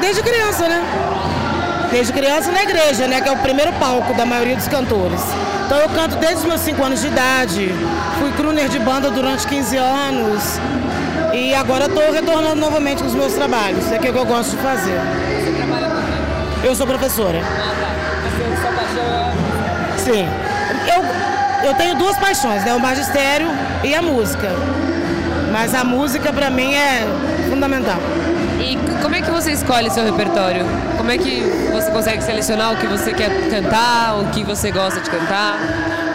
Desde 0.00 0.22
criança, 0.22 0.68
né? 0.68 0.82
Desde 1.94 2.12
criança 2.12 2.50
na 2.50 2.64
igreja, 2.64 3.06
né? 3.06 3.20
Que 3.20 3.28
é 3.28 3.32
o 3.32 3.36
primeiro 3.36 3.72
palco 3.74 4.12
da 4.14 4.26
maioria 4.26 4.56
dos 4.56 4.66
cantores. 4.66 5.22
Então 5.64 5.78
eu 5.78 5.88
canto 5.90 6.16
desde 6.16 6.38
os 6.38 6.44
meus 6.44 6.60
5 6.62 6.82
anos 6.82 7.00
de 7.00 7.06
idade. 7.06 7.72
Fui 8.18 8.32
crooner 8.32 8.68
de 8.68 8.80
banda 8.80 9.12
durante 9.12 9.46
15 9.46 9.76
anos. 9.76 10.58
E 11.32 11.54
agora 11.54 11.84
estou 11.84 12.12
retornando 12.12 12.56
novamente 12.56 13.00
com 13.00 13.06
os 13.06 13.14
meus 13.14 13.32
trabalhos. 13.34 13.92
É 13.92 13.98
o 13.98 14.00
que 14.00 14.08
eu 14.08 14.26
gosto 14.26 14.56
de 14.56 14.62
fazer. 14.62 14.98
Você 14.98 15.52
trabalha 15.52 15.86
quê? 15.86 16.66
Eu 16.66 16.74
sou 16.74 16.84
professora. 16.84 17.40
Ah, 17.40 17.74
tá. 17.80 18.60
Sua 18.60 18.72
paixão 18.72 19.04
é... 19.94 19.98
Sim. 19.98 20.28
Eu, 20.96 21.68
eu 21.68 21.74
tenho 21.74 21.94
duas 21.94 22.18
paixões, 22.18 22.64
né? 22.64 22.74
O 22.74 22.80
magistério 22.80 23.46
e 23.84 23.94
a 23.94 24.02
música. 24.02 24.50
Mas 25.52 25.72
a 25.72 25.84
música 25.84 26.32
para 26.32 26.50
mim 26.50 26.74
é 26.74 27.06
fundamental. 27.48 28.00
E 28.74 29.02
como 29.02 29.14
é 29.14 29.22
que 29.22 29.30
você 29.30 29.52
escolhe 29.52 29.88
seu 29.88 30.04
repertório? 30.04 30.66
Como 30.96 31.08
é 31.08 31.16
que 31.16 31.42
você 31.72 31.90
consegue 31.92 32.22
selecionar 32.24 32.72
o 32.72 32.76
que 32.76 32.86
você 32.88 33.12
quer 33.12 33.30
cantar, 33.48 34.16
o 34.16 34.26
que 34.30 34.42
você 34.42 34.72
gosta 34.72 35.00
de 35.00 35.08
cantar? 35.08 35.56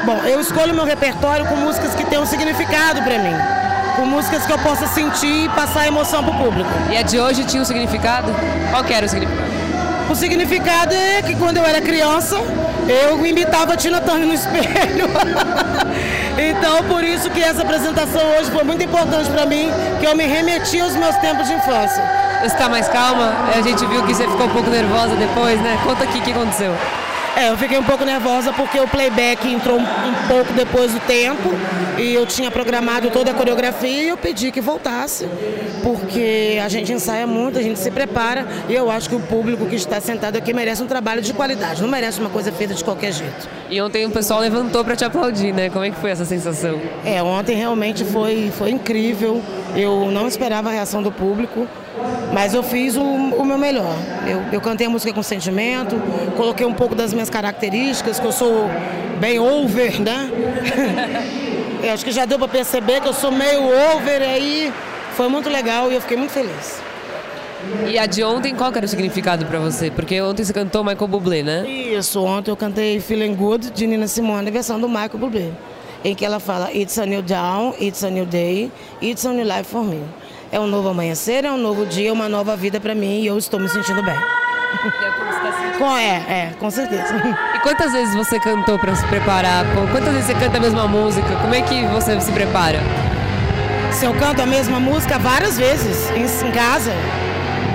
Bom, 0.05 0.17
eu 0.25 0.41
escolho 0.41 0.73
meu 0.73 0.83
repertório 0.83 1.45
com 1.45 1.55
músicas 1.55 1.95
que 1.95 2.03
tenham 2.05 2.25
significado 2.25 3.01
para 3.01 3.17
mim. 3.17 3.33
Com 3.95 4.05
músicas 4.05 4.45
que 4.45 4.51
eu 4.51 4.59
possa 4.59 4.87
sentir 4.87 5.45
e 5.45 5.49
passar 5.49 5.87
emoção 5.87 6.21
pro 6.21 6.33
público. 6.33 6.69
E 6.91 6.97
a 6.97 7.01
de 7.01 7.17
hoje 7.17 7.45
tinha 7.45 7.61
um 7.61 7.65
significado? 7.65 8.27
Qual 8.71 8.83
que 8.83 8.93
era 8.93 9.05
o 9.05 9.09
significado? 9.09 9.49
O 10.09 10.15
significado 10.15 10.93
é 10.93 11.21
que 11.21 11.35
quando 11.35 11.57
eu 11.57 11.65
era 11.65 11.79
criança, 11.79 12.35
eu 12.89 13.25
imitava 13.25 13.73
a 13.73 13.77
Tina 13.77 14.01
Turner 14.01 14.27
no 14.27 14.33
espelho. 14.33 15.07
então, 16.37 16.83
por 16.89 17.05
isso 17.05 17.29
que 17.29 17.41
essa 17.41 17.61
apresentação 17.61 18.21
hoje 18.37 18.51
foi 18.51 18.63
muito 18.63 18.83
importante 18.83 19.29
para 19.29 19.45
mim, 19.45 19.69
que 19.99 20.05
eu 20.05 20.15
me 20.15 20.25
remeti 20.25 20.81
aos 20.81 20.95
meus 20.95 21.15
tempos 21.17 21.47
de 21.47 21.53
infância. 21.53 22.18
Você 22.39 22.45
está 22.45 22.69
mais 22.69 22.87
calma? 22.87 23.33
A 23.53 23.61
gente 23.61 23.85
viu 23.85 24.01
que 24.05 24.13
você 24.13 24.25
ficou 24.25 24.45
um 24.45 24.49
pouco 24.49 24.69
nervosa 24.69 25.13
depois, 25.15 25.59
né? 25.61 25.77
Conta 25.83 26.05
aqui 26.05 26.19
o 26.19 26.21
que 26.21 26.31
aconteceu. 26.31 26.73
É, 27.35 27.49
eu 27.49 27.57
fiquei 27.57 27.77
um 27.77 27.83
pouco 27.83 28.05
nervosa 28.05 28.53
porque 28.53 28.79
o 28.79 28.87
playback 28.87 29.45
entrou 29.45 29.77
um, 29.77 29.81
um, 29.81 30.27
pouco 30.27 30.53
depois 30.53 30.93
do 30.93 30.99
tempo 31.01 31.49
e 31.97 32.13
eu 32.13 32.25
tinha 32.25 32.49
programado 32.49 33.09
toda 33.09 33.31
a 33.31 33.33
coreografia 33.33 34.03
e 34.03 34.07
eu 34.07 34.17
pedi 34.17 34.51
que 34.51 34.61
voltasse, 34.61 35.27
porque 35.83 36.59
a 36.63 36.69
gente 36.69 36.93
ensaia 36.93 37.27
muito, 37.27 37.59
a 37.59 37.61
gente 37.61 37.77
se 37.77 37.91
prepara 37.91 38.47
e 38.69 38.73
eu 38.73 38.89
acho 38.89 39.09
que 39.09 39.15
o 39.15 39.19
público 39.19 39.65
que 39.65 39.75
está 39.75 39.99
sentado 39.99 40.37
aqui 40.37 40.53
merece 40.53 40.81
um 40.81 40.87
trabalho 40.87 41.21
de 41.21 41.33
qualidade, 41.33 41.81
não 41.81 41.89
merece 41.89 42.21
uma 42.21 42.29
coisa 42.29 42.53
feita 42.53 42.73
de 42.73 42.83
qualquer 42.83 43.11
jeito. 43.11 43.49
E 43.69 43.81
ontem 43.81 44.05
o 44.05 44.11
pessoal 44.11 44.39
levantou 44.39 44.83
para 44.83 44.95
te 44.95 45.03
aplaudir, 45.03 45.53
né? 45.53 45.69
Como 45.69 45.83
é 45.83 45.91
que 45.91 45.97
foi 45.97 46.11
essa 46.11 46.25
sensação? 46.25 46.79
É, 47.05 47.21
ontem 47.21 47.55
realmente 47.55 48.05
foi, 48.05 48.51
foi 48.57 48.71
incrível. 48.71 49.41
Eu 49.75 50.09
não 50.11 50.27
esperava 50.27 50.69
a 50.69 50.71
reação 50.71 51.03
do 51.03 51.11
público. 51.11 51.67
Mas 52.33 52.53
eu 52.53 52.61
fiz 52.61 52.95
o, 52.95 53.01
o 53.01 53.45
meu 53.45 53.57
melhor. 53.57 53.95
Eu, 54.27 54.41
eu, 54.51 54.61
cantei 54.61 54.87
a 54.87 54.89
música 54.89 55.13
com 55.13 55.23
sentimento, 55.23 55.95
coloquei 56.37 56.65
um 56.65 56.73
pouco 56.73 56.93
das 56.93 57.13
minhas 57.13 57.29
características, 57.29 58.19
que 58.19 58.25
eu 58.25 58.31
sou 58.31 58.69
bem 59.19 59.39
over, 59.39 59.99
né? 59.99 60.29
eu 61.83 61.93
acho 61.93 62.05
que 62.05 62.11
já 62.11 62.25
deu 62.25 62.37
para 62.37 62.47
perceber 62.47 63.01
que 63.01 63.07
eu 63.07 63.13
sou 63.13 63.31
meio 63.31 63.63
over 63.65 64.21
aí. 64.21 64.71
Foi 65.15 65.27
muito 65.27 65.49
legal 65.49 65.91
e 65.91 65.95
eu 65.95 66.01
fiquei 66.01 66.17
muito 66.17 66.31
feliz. 66.31 66.81
E 67.89 67.97
a 67.99 68.05
de 68.05 68.23
ontem, 68.23 68.55
qual 68.55 68.71
era 68.73 68.85
o 68.85 68.89
significado 68.89 69.45
para 69.45 69.59
você? 69.59 69.91
Porque 69.91 70.21
ontem 70.21 70.43
você 70.43 70.53
cantou 70.53 70.83
Michael 70.83 71.07
Bublé, 71.07 71.43
né? 71.43 71.69
Isso, 71.69 72.23
ontem 72.23 72.51
eu 72.51 72.55
cantei 72.55 72.99
Feeling 73.01 73.35
Good 73.35 73.71
de 73.71 73.85
Nina 73.85 74.07
Simone, 74.07 74.49
versão 74.49 74.79
do 74.79 74.87
Michael 74.87 75.17
Bublé, 75.17 75.51
em 76.03 76.15
que 76.15 76.23
ela 76.23 76.39
fala 76.39 76.71
It's 76.71 76.97
a 76.97 77.05
new 77.05 77.21
dawn, 77.21 77.73
it's 77.79 78.03
a 78.03 78.09
new 78.09 78.25
day, 78.25 78.71
it's 79.01 79.25
a 79.25 79.33
new 79.33 79.43
life 79.43 79.65
for 79.65 79.83
me. 79.83 80.01
É 80.51 80.59
um 80.59 80.65
novo 80.65 80.89
amanhecer, 80.89 81.45
é 81.45 81.51
um 81.51 81.57
novo 81.57 81.85
dia, 81.85 82.11
uma 82.11 82.27
nova 82.27 82.55
vida 82.55 82.79
para 82.79 82.95
mim 82.95 83.21
e 83.21 83.27
eu 83.27 83.37
estou 83.37 83.59
me 83.59 83.69
sentindo 83.69 84.01
bem. 84.01 84.17
Com, 85.77 85.95
é, 85.95 86.15
é, 86.27 86.53
com 86.59 86.71
certeza. 86.71 87.13
E 87.55 87.59
quantas 87.59 87.91
vezes 87.91 88.15
você 88.15 88.39
cantou 88.39 88.77
para 88.79 88.95
se 88.95 89.05
preparar? 89.05 89.63
Quantas 89.91 90.11
vezes 90.11 90.25
você 90.25 90.33
canta 90.33 90.57
a 90.57 90.59
mesma 90.59 90.87
música? 90.87 91.27
Como 91.41 91.53
é 91.53 91.61
que 91.61 91.85
você 91.87 92.19
se 92.19 92.31
prepara? 92.31 92.79
Se 93.91 94.05
eu 94.05 94.13
canto 94.15 94.41
a 94.41 94.45
mesma 94.45 94.79
música 94.79 95.19
várias 95.19 95.57
vezes 95.57 96.09
em, 96.11 96.51
casa, 96.51 96.91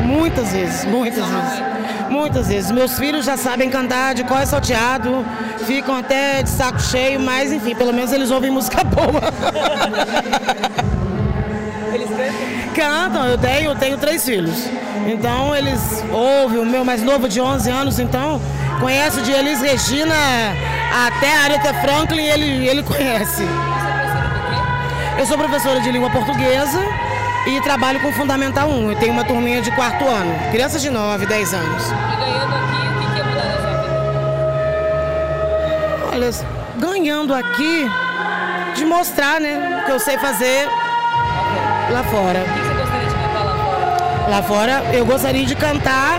muitas 0.02 0.52
vezes, 0.52 0.84
muitas 0.84 1.24
vezes. 1.24 1.62
Muitas 2.10 2.48
vezes. 2.48 2.70
Meus 2.70 2.98
filhos 2.98 3.24
já 3.24 3.36
sabem 3.36 3.70
cantar 3.70 4.14
de 4.14 4.24
cor 4.24 4.40
é 4.40 4.46
salteado, 4.46 5.24
ficam 5.66 5.96
até 5.96 6.42
de 6.42 6.50
saco 6.50 6.80
cheio, 6.80 7.20
mas 7.20 7.52
enfim, 7.52 7.74
pelo 7.74 7.92
menos 7.92 8.12
eles 8.12 8.30
ouvem 8.30 8.50
música 8.50 8.82
boa. 8.84 9.22
Eles 11.94 12.08
cantam? 12.08 12.74
Cantam, 12.74 13.26
eu 13.26 13.38
tenho, 13.38 13.70
eu 13.70 13.76
tenho 13.76 13.96
três 13.96 14.24
filhos. 14.24 14.68
Então 15.06 15.54
eles 15.54 16.04
ouvem, 16.12 16.58
o 16.58 16.66
meu 16.66 16.84
mais 16.84 17.02
novo 17.02 17.28
de 17.28 17.40
11 17.40 17.70
anos, 17.70 17.98
então 18.00 18.40
conhece 18.80 19.20
de 19.20 19.30
Elis 19.30 19.60
Regina 19.60 20.14
até 21.06 21.36
a 21.36 21.42
Aretha 21.44 21.72
Franklin, 21.74 22.24
ele, 22.24 22.66
ele 22.66 22.82
conhece. 22.82 23.44
Eu 25.16 25.24
sou 25.26 25.38
professora 25.38 25.80
de 25.80 25.92
língua 25.92 26.10
portuguesa 26.10 26.80
e 27.46 27.60
trabalho 27.60 28.00
com 28.00 28.12
Fundamental 28.12 28.68
1. 28.68 28.90
Eu 28.90 28.98
tenho 28.98 29.12
uma 29.12 29.24
turminha 29.24 29.62
de 29.62 29.70
quarto 29.70 30.04
ano, 30.04 30.50
crianças 30.50 30.82
de 30.82 30.90
9, 30.90 31.26
10 31.26 31.54
anos. 31.54 31.84
E 31.84 32.16
ganhando 32.18 32.54
aqui, 32.54 32.88
o 32.88 32.98
que, 32.98 33.06
que 33.14 33.20
é 33.20 33.24
mudar 33.24 33.44
na 33.44 33.56
sua 33.60 33.70
vida? 36.00 36.10
Olha, 36.12 36.30
ganhando 36.76 37.34
aqui, 37.34 37.88
de 38.74 38.84
mostrar, 38.84 39.40
né, 39.40 39.80
o 39.80 39.86
que 39.86 39.92
eu 39.92 40.00
sei 40.00 40.18
fazer 40.18 40.68
lá 41.94 42.02
fora. 42.02 42.40
O 42.40 42.44
que 42.44 42.58
você 42.58 42.74
gostaria 42.74 43.08
de 43.08 43.14
cantar 43.14 43.44
lá 43.44 43.54
fora? 43.54 44.28
Lá 44.28 44.42
fora 44.42 44.84
eu 44.92 45.06
gostaria 45.06 45.46
de 45.46 45.54
cantar 45.54 46.18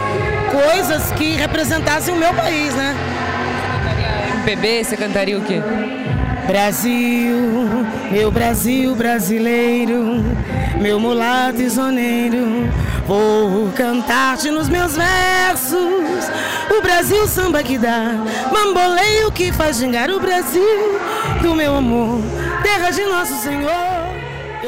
coisas 0.49 1.11
que 1.11 1.35
representassem 1.35 2.13
o 2.13 2.17
meu 2.17 2.33
país, 2.33 2.73
né? 2.73 2.95
MPB? 4.35 4.83
Você 4.85 4.95
cantaria 4.95 5.37
o 5.37 5.41
quê? 5.41 5.61
Brasil, 6.47 7.35
meu 8.11 8.31
Brasil 8.31 8.95
brasileiro, 8.95 10.23
meu 10.79 10.99
mulato 10.99 11.59
isoneiro, 11.59 12.69
vou 13.07 13.71
cantar-te 13.75 14.51
nos 14.51 14.69
meus 14.69 14.95
versos. 14.95 16.29
O 16.69 16.81
Brasil 16.83 17.27
samba 17.27 17.63
que 17.63 17.77
dá, 17.77 18.11
bamboleio 18.51 19.31
que 19.31 19.51
faz 19.51 19.77
gingar 19.77 20.09
o 20.11 20.19
Brasil 20.19 20.99
do 21.41 21.55
meu 21.55 21.75
amor, 21.75 22.21
terra 22.61 22.91
de 22.91 23.03
nosso 23.05 23.35
Senhor. 23.41 23.94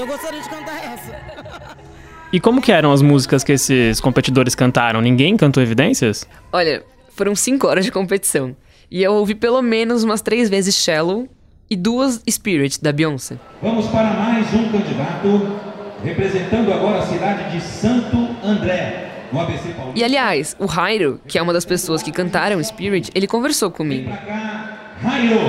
Eu 0.07 0.13
gostaria 0.13 0.41
de 0.41 0.49
cantar 0.49 0.93
essa. 0.93 1.77
E 2.29 2.41
como 2.41 2.61
que 2.61 2.73
eram 2.73 2.91
as 2.91 3.01
músicas 3.01 3.41
que 3.41 3.53
esses 3.53 4.01
competidores 4.01 4.53
cantaram? 4.53 4.99
Ninguém 4.99 5.37
cantou 5.37 5.63
Evidências? 5.63 6.27
Olha, 6.51 6.83
foram 7.15 7.33
cinco 7.33 7.67
horas 7.67 7.85
de 7.85 7.91
competição. 7.91 8.53
E 8.91 9.01
eu 9.01 9.13
ouvi 9.13 9.33
pelo 9.33 9.61
menos 9.61 10.03
umas 10.03 10.21
três 10.21 10.49
vezes 10.49 10.75
Shallow 10.75 11.25
e 11.69 11.75
duas 11.77 12.21
Spirit, 12.29 12.83
da 12.83 12.91
Beyoncé. 12.91 13.37
Vamos 13.61 13.87
para 13.87 14.09
mais 14.09 14.53
um 14.53 14.69
candidato, 14.69 15.57
representando 16.03 16.73
agora 16.73 16.97
a 16.99 17.05
cidade 17.05 17.49
de 17.49 17.61
Santo 17.63 18.17
André, 18.43 19.29
no 19.31 19.39
ABC 19.39 19.69
Paulista. 19.69 19.97
E 19.97 20.03
aliás, 20.03 20.53
o 20.59 20.67
Jairo, 20.67 21.21
que 21.25 21.37
é 21.37 21.41
uma 21.41 21.53
das 21.53 21.63
pessoas 21.63 22.03
que 22.03 22.11
cantaram 22.11 22.61
Spirit, 22.61 23.09
ele 23.15 23.25
conversou 23.25 23.71
comigo. 23.71 24.09
Pra 24.09 24.17
cá, 24.17 24.77
Jairo. 25.01 25.39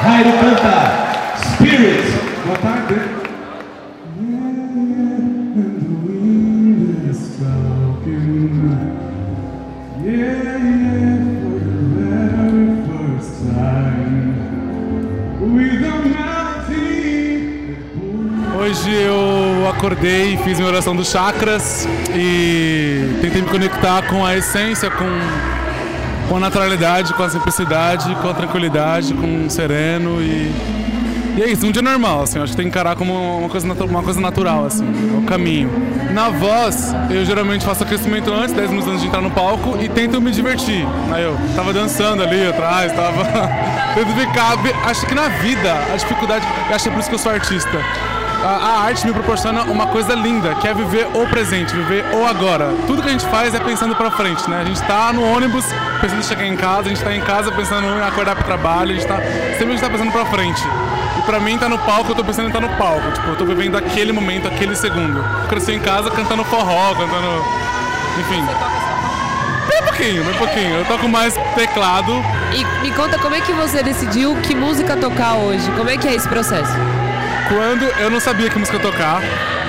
Jairo 0.00 0.30
canta 0.38 1.09
Spirit. 1.60 2.02
Boa 2.46 2.56
tarde. 2.56 2.94
Hoje 18.58 18.94
eu 18.94 19.68
acordei, 19.68 20.38
fiz 20.38 20.58
minha 20.58 20.70
oração 20.70 20.96
dos 20.96 21.10
chakras 21.10 21.86
e 22.14 23.18
tentei 23.20 23.42
me 23.42 23.48
conectar 23.48 24.02
com 24.08 24.24
a 24.24 24.34
essência, 24.36 24.90
com, 24.90 26.28
com 26.28 26.36
a 26.36 26.40
naturalidade, 26.40 27.12
com 27.12 27.22
a 27.22 27.28
simplicidade, 27.28 28.14
com 28.22 28.28
a 28.30 28.34
tranquilidade, 28.34 29.12
com 29.12 29.46
o 29.46 29.50
sereno 29.50 30.22
e, 30.22 30.50
e 31.36 31.42
é 31.42 31.50
isso, 31.50 31.66
um 31.66 31.70
dia 31.70 31.82
normal, 31.82 32.22
assim, 32.22 32.38
acho 32.38 32.52
que 32.52 32.56
tem 32.56 32.66
que 32.66 32.70
encarar 32.70 32.96
como 32.96 33.38
uma 33.38 33.48
coisa, 33.48 33.66
uma 33.84 34.02
coisa 34.02 34.20
natural, 34.20 34.66
assim, 34.66 34.84
o 35.16 35.22
caminho. 35.22 35.70
Na 36.12 36.28
voz, 36.28 36.94
eu 37.08 37.24
geralmente 37.24 37.64
faço 37.64 37.84
aquecimento 37.84 38.32
antes, 38.32 38.52
10 38.52 38.70
minutos 38.70 38.88
antes 38.88 39.02
de 39.02 39.08
entrar 39.08 39.22
no 39.22 39.30
palco 39.30 39.78
e 39.80 39.88
tento 39.88 40.20
me 40.20 40.30
divertir. 40.30 40.86
Aí 41.12 41.22
eu 41.22 41.36
tava 41.54 41.72
dançando 41.72 42.22
ali 42.22 42.46
atrás, 42.46 42.92
tava 42.92 43.24
tento 43.94 44.12
ficar, 44.14 44.54
acho 44.88 45.06
que 45.06 45.14
na 45.14 45.28
vida 45.28 45.72
a 45.92 45.96
dificuldade, 45.96 46.44
acho 46.70 46.84
que 46.84 46.88
é 46.88 46.92
por 46.92 47.00
isso 47.00 47.08
que 47.08 47.14
eu 47.14 47.18
sou 47.18 47.32
artista 47.32 47.78
a, 48.42 48.48
a 48.48 48.80
arte 48.84 49.06
me 49.06 49.12
proporciona 49.12 49.62
uma 49.64 49.86
coisa 49.86 50.14
linda, 50.14 50.54
que 50.56 50.66
é 50.66 50.74
viver 50.74 51.06
o 51.14 51.26
presente, 51.28 51.74
viver 51.74 52.04
o 52.14 52.24
agora. 52.26 52.72
Tudo 52.86 53.02
que 53.02 53.08
a 53.08 53.12
gente 53.12 53.26
faz 53.26 53.54
é 53.54 53.60
pensando 53.60 53.94
pra 53.94 54.10
frente, 54.10 54.48
né? 54.48 54.60
A 54.60 54.64
gente 54.64 54.82
tá 54.82 55.12
no 55.12 55.22
ônibus 55.22 55.64
pensando 56.00 56.20
em 56.20 56.22
chegar 56.22 56.46
em 56.46 56.56
casa, 56.56 56.82
a 56.82 56.88
gente 56.88 57.02
tá 57.02 57.14
em 57.14 57.20
casa 57.20 57.52
pensando 57.52 57.86
em 57.86 58.00
acordar 58.02 58.34
pro 58.34 58.44
trabalho, 58.44 58.92
a 58.92 58.94
gente 58.94 59.06
tá 59.06 59.16
sempre 59.58 59.68
a 59.68 59.70
gente 59.70 59.80
tá 59.80 59.90
pensando 59.90 60.12
pra 60.12 60.24
frente. 60.26 60.62
E 61.20 61.22
pra 61.22 61.38
mim, 61.38 61.58
tá 61.58 61.68
no 61.68 61.78
palco, 61.78 62.12
eu 62.12 62.14
tô 62.14 62.24
pensando 62.24 62.46
em 62.46 62.48
estar 62.48 62.60
no 62.60 62.68
palco. 62.76 63.12
Tipo, 63.12 63.28
eu 63.28 63.36
tô 63.36 63.44
vivendo 63.44 63.76
aquele 63.76 64.10
momento, 64.10 64.48
aquele 64.48 64.74
segundo. 64.74 65.18
Eu 65.18 65.48
cresci 65.48 65.72
em 65.72 65.78
casa 65.78 66.10
cantando 66.10 66.42
forró, 66.44 66.94
cantando. 66.94 67.44
Enfim. 68.18 68.42
Bem 69.68 69.82
pouquinho, 69.82 70.24
bem 70.24 70.34
pouquinho. 70.34 70.74
Eu 70.76 70.84
toco 70.86 71.08
mais 71.08 71.34
teclado. 71.54 72.12
E 72.52 72.64
me 72.82 72.90
conta 72.92 73.18
como 73.18 73.34
é 73.34 73.40
que 73.40 73.52
você 73.52 73.82
decidiu 73.82 74.34
que 74.36 74.54
música 74.54 74.96
tocar 74.96 75.34
hoje? 75.34 75.70
Como 75.72 75.90
é 75.90 75.98
que 75.98 76.08
é 76.08 76.14
esse 76.14 76.28
processo? 76.28 76.72
quando 77.50 77.82
eu 77.98 78.08
não 78.08 78.20
sabia 78.20 78.48
que 78.48 78.56
música 78.56 78.78
tocar 78.78 79.20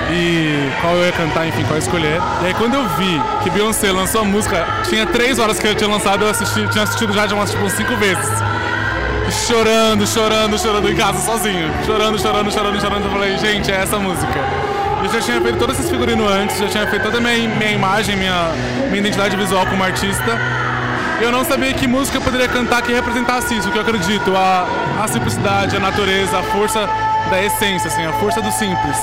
e 0.08 0.70
qual 0.80 0.94
eu 0.94 1.04
ia 1.04 1.12
cantar, 1.12 1.48
enfim, 1.48 1.64
qual 1.64 1.76
escolher. 1.76 2.20
E 2.42 2.46
aí 2.46 2.54
quando 2.54 2.74
eu 2.74 2.88
vi 2.90 3.20
que 3.42 3.50
Beyoncé 3.50 3.90
lançou 3.90 4.20
a 4.20 4.24
música, 4.24 4.64
tinha 4.88 5.04
três 5.04 5.40
horas 5.40 5.58
que 5.58 5.66
eu 5.66 5.74
tinha 5.74 5.90
lançado, 5.90 6.24
eu 6.24 6.30
assisti, 6.30 6.66
tinha 6.68 6.84
assistido 6.84 7.12
já 7.12 7.26
de 7.26 7.34
umas 7.34 7.50
tipo 7.50 7.68
cinco 7.70 7.96
vezes. 7.96 8.30
Chorando, 9.32 10.06
chorando, 10.06 10.58
chorando 10.58 10.90
em 10.90 10.94
casa 10.94 11.18
sozinho. 11.18 11.70
Chorando, 11.86 12.18
chorando, 12.18 12.52
chorando, 12.52 12.80
chorando. 12.80 13.04
Eu 13.04 13.10
falei, 13.10 13.38
gente, 13.38 13.70
é 13.70 13.76
essa 13.76 13.98
música. 13.98 14.32
Eu 15.02 15.10
já 15.10 15.20
tinha 15.20 15.40
feito 15.40 15.58
todos 15.58 15.78
esses 15.78 15.90
figurinos 15.90 16.30
antes, 16.30 16.58
já 16.58 16.68
tinha 16.68 16.86
feito 16.86 17.02
toda 17.02 17.18
a 17.18 17.20
minha, 17.20 17.48
minha 17.48 17.72
imagem, 17.72 18.14
minha, 18.16 18.52
minha 18.88 18.98
identidade 18.98 19.36
visual 19.36 19.66
como 19.66 19.82
artista. 19.82 20.38
Eu 21.20 21.32
não 21.32 21.44
sabia 21.44 21.72
que 21.72 21.86
música 21.86 22.18
eu 22.18 22.22
poderia 22.22 22.48
cantar 22.48 22.82
que 22.82 22.92
representasse 22.92 23.56
isso, 23.56 23.70
que 23.70 23.76
eu 23.76 23.82
acredito, 23.82 24.34
a, 24.36 24.66
a 25.02 25.08
simplicidade, 25.08 25.76
a 25.76 25.80
natureza, 25.80 26.38
a 26.38 26.42
força 26.42 26.88
da 27.30 27.42
essência, 27.42 27.88
assim, 27.88 28.04
a 28.04 28.12
força 28.14 28.40
do 28.40 28.50
simples. 28.52 28.96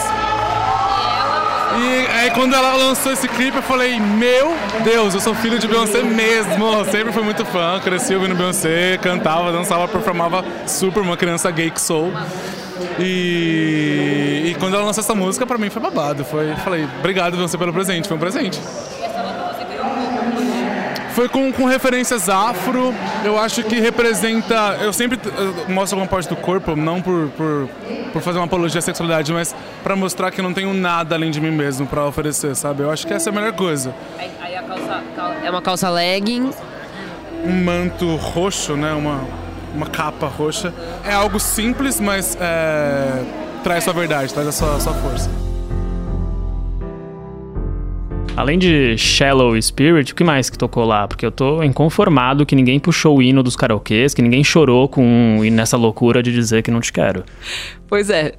E 1.79 2.07
aí 2.07 2.31
quando 2.31 2.53
ela 2.53 2.75
lançou 2.75 3.13
esse 3.13 3.27
clipe, 3.27 3.55
eu 3.55 3.63
falei, 3.63 3.99
meu 3.99 4.53
Deus, 4.83 5.13
eu 5.13 5.21
sou 5.21 5.33
filho 5.33 5.57
de 5.57 5.65
Beyoncé 5.65 6.03
mesmo. 6.03 6.83
Sempre 6.91 7.13
fui 7.13 7.23
muito 7.23 7.45
fã, 7.45 7.79
cresci 7.81 8.13
ouvindo 8.13 8.35
Beyoncé, 8.35 8.97
cantava, 8.97 9.51
dançava, 9.51 9.87
performava 9.87 10.43
super, 10.67 11.01
uma 11.01 11.15
criança 11.15 11.49
gay 11.49 11.71
que 11.71 11.79
sou. 11.79 12.11
E, 12.99 14.51
e 14.51 14.55
quando 14.59 14.75
ela 14.75 14.83
lançou 14.83 15.01
essa 15.01 15.15
música, 15.15 15.47
pra 15.47 15.57
mim 15.57 15.69
foi 15.69 15.81
babado. 15.81 16.25
Foi, 16.25 16.53
falei, 16.57 16.85
obrigado 16.99 17.37
Beyoncé 17.37 17.57
pelo 17.57 17.71
presente, 17.71 18.07
foi 18.09 18.17
um 18.17 18.19
presente. 18.19 18.59
Foi 21.13 21.27
com, 21.27 21.51
com 21.51 21.65
referências 21.65 22.29
afro, 22.29 22.93
eu 23.25 23.37
acho 23.37 23.63
que 23.63 23.79
representa. 23.79 24.77
Eu 24.81 24.93
sempre 24.93 25.19
eu 25.37 25.73
mostro 25.73 25.97
alguma 25.97 26.07
parte 26.09 26.29
do 26.29 26.35
corpo, 26.35 26.75
não 26.75 27.01
por, 27.01 27.27
por, 27.35 27.67
por 28.13 28.21
fazer 28.21 28.37
uma 28.39 28.45
apologia 28.45 28.79
à 28.79 28.81
sexualidade, 28.81 29.33
mas 29.33 29.53
para 29.83 29.95
mostrar 29.95 30.31
que 30.31 30.41
não 30.41 30.53
tenho 30.53 30.73
nada 30.73 31.15
além 31.15 31.31
de 31.31 31.41
mim 31.41 31.51
mesmo 31.51 31.85
para 31.87 32.05
oferecer, 32.05 32.55
sabe? 32.55 32.83
Eu 32.83 32.91
acho 32.91 33.05
que 33.05 33.13
essa 33.13 33.29
é 33.29 33.31
a 33.31 33.35
melhor 33.35 33.53
coisa. 33.53 33.93
Aí, 34.17 34.29
aí 34.39 34.55
a 34.55 34.61
calça, 34.63 35.03
cal- 35.15 35.33
é 35.43 35.49
uma 35.49 35.61
calça 35.61 35.89
legging. 35.89 36.51
Um 37.43 37.63
manto 37.63 38.15
roxo, 38.15 38.75
né? 38.75 38.93
Uma, 38.93 39.21
uma 39.73 39.87
capa 39.87 40.27
roxa. 40.27 40.73
É 41.03 41.13
algo 41.13 41.39
simples, 41.39 41.99
mas 41.99 42.37
é, 42.39 43.23
traz 43.63 43.83
sua 43.83 43.93
verdade, 43.93 44.33
traz 44.33 44.47
a 44.47 44.51
sua, 44.51 44.79
sua 44.79 44.93
força. 44.93 45.29
Além 48.39 48.57
de 48.57 48.97
Shallow 48.97 49.61
Spirit, 49.61 50.13
o 50.13 50.15
que 50.15 50.23
mais 50.23 50.49
que 50.49 50.57
tocou 50.57 50.85
lá? 50.85 51.05
Porque 51.05 51.25
eu 51.25 51.31
tô 51.31 51.61
inconformado 51.61 52.45
que 52.45 52.55
ninguém 52.55 52.79
puxou 52.79 53.17
o 53.17 53.21
hino 53.21 53.43
dos 53.43 53.53
karaokês, 53.57 54.13
que 54.13 54.21
ninguém 54.21 54.45
chorou 54.45 54.87
com 54.87 55.41
e 55.43 55.51
nessa 55.51 55.75
loucura 55.75 56.23
de 56.23 56.31
dizer 56.31 56.63
que 56.63 56.71
não 56.71 56.79
te 56.79 56.93
quero. 56.93 57.25
Pois 57.85 58.09
é, 58.09 58.35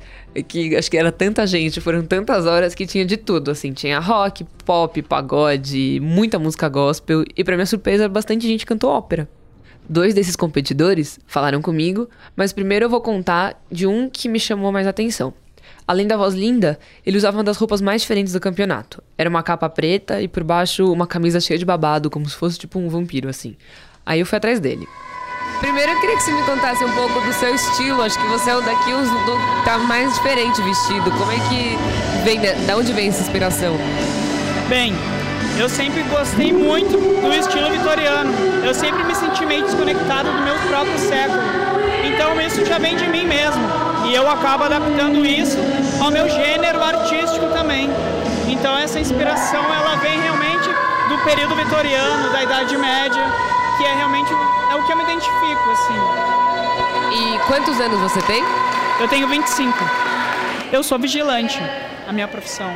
que 0.49 0.75
acho 0.75 0.91
que 0.91 0.97
era 0.97 1.13
tanta 1.13 1.47
gente, 1.47 1.83
foram 1.83 2.03
tantas 2.03 2.47
horas 2.47 2.75
que 2.75 2.87
tinha 2.87 3.05
de 3.05 3.19
tudo, 3.19 3.51
assim, 3.51 3.75
tinha 3.75 3.99
rock, 3.99 4.43
pop, 4.65 5.03
pagode, 5.03 6.01
muita 6.03 6.39
música 6.39 6.67
gospel 6.67 7.23
e 7.37 7.45
pra 7.45 7.55
minha 7.55 7.67
surpresa 7.67 8.09
bastante 8.09 8.47
gente 8.47 8.65
cantou 8.65 8.89
ópera. 8.89 9.29
Dois 9.87 10.15
desses 10.15 10.35
competidores 10.35 11.21
falaram 11.27 11.61
comigo, 11.61 12.09
mas 12.35 12.55
primeiro 12.55 12.87
eu 12.87 12.89
vou 12.89 13.03
contar 13.03 13.63
de 13.71 13.87
um 13.87 14.09
que 14.09 14.31
me 14.31 14.41
chamou 14.41 14.73
mais 14.73 14.87
atenção. 14.87 15.35
Além 15.91 16.07
da 16.07 16.17
voz 16.17 16.35
linda, 16.35 16.79
ele 17.05 17.17
usava 17.17 17.37
uma 17.39 17.43
das 17.43 17.57
roupas 17.57 17.81
mais 17.81 18.03
diferentes 18.03 18.33
do 18.33 18.39
campeonato. 18.39 19.03
Era 19.19 19.29
uma 19.29 19.43
capa 19.43 19.69
preta 19.69 20.23
e 20.23 20.29
por 20.29 20.45
baixo 20.45 20.93
uma 20.93 21.05
camisa 21.05 21.41
cheia 21.41 21.59
de 21.59 21.65
babado, 21.65 22.09
como 22.09 22.29
se 22.29 22.37
fosse 22.37 22.57
tipo 22.57 22.79
um 22.79 22.89
vampiro 22.89 23.29
assim. 23.29 23.57
Aí 24.07 24.21
eu 24.21 24.25
fui 24.25 24.39
atrás 24.39 24.61
dele. 24.61 24.87
Primeiro 25.59 25.91
eu 25.91 26.01
queria 26.01 26.17
que 26.17 26.23
você 26.23 26.33
me 26.33 26.45
contasse 26.45 26.85
um 26.85 26.93
pouco 26.93 27.21
do 27.23 27.33
seu 27.33 27.53
estilo. 27.53 28.03
Acho 28.03 28.17
que 28.21 28.29
você 28.29 28.51
é 28.51 28.57
o 28.57 28.61
daqui 28.61 28.93
os 28.93 29.11
do, 29.11 29.65
tá 29.65 29.79
mais 29.79 30.15
diferente 30.15 30.63
vestido. 30.63 31.11
Como 31.11 31.33
é 31.33 31.39
que 31.49 31.77
vem, 32.23 32.41
da, 32.41 32.53
da 32.69 32.77
onde 32.77 32.93
vem 32.93 33.09
essa 33.09 33.23
inspiração? 33.23 33.77
Bem, 34.69 34.95
eu 35.59 35.69
sempre 35.69 36.05
gostei 36.05 36.53
muito 36.53 36.93
do 37.21 37.35
estilo 37.35 37.69
vitoriano. 37.69 38.33
Eu 38.65 38.75
sempre 38.75 39.03
me 39.03 39.15
senti 39.17 39.45
meio 39.45 39.65
desconectado 39.65 40.31
do 40.31 40.43
meu 40.43 40.55
próprio 40.69 40.97
século. 41.01 41.43
Então 42.05 42.41
isso 42.41 42.65
já 42.65 42.79
vem 42.79 42.97
de 42.97 43.09
mim 43.09 43.27
mesmo. 43.27 43.80
E 44.09 44.15
eu 44.15 44.31
acabo 44.31 44.65
adaptando 44.65 45.25
isso 45.25 45.59
ao 46.03 46.11
meu 46.11 46.29
gênero 46.29 46.83
artístico 46.83 47.47
também. 47.53 47.89
Então 48.49 48.77
essa 48.77 48.99
inspiração 48.99 49.63
ela 49.63 49.97
vem 49.97 50.21
realmente 50.21 50.69
do 51.09 51.19
período 51.25 51.55
vitoriano, 51.55 52.31
da 52.31 52.43
Idade 52.43 52.77
Média, 52.77 53.23
que 53.77 53.85
é 53.85 53.95
realmente 53.95 54.33
é 54.71 54.75
o 54.77 54.85
que 54.85 54.93
eu 54.93 54.97
me 54.97 55.03
identifico 55.05 55.71
assim. 55.71 56.41
E 57.13 57.39
quantos 57.47 57.81
anos 57.81 58.01
você 58.01 58.21
tem? 58.23 58.43
Eu 59.01 59.09
tenho 59.09 59.29
25. 59.29 59.73
Eu 60.73 60.83
sou 60.83 60.99
vigilante, 60.99 61.59
a 62.07 62.13
minha 62.13 62.29
profissão. 62.29 62.73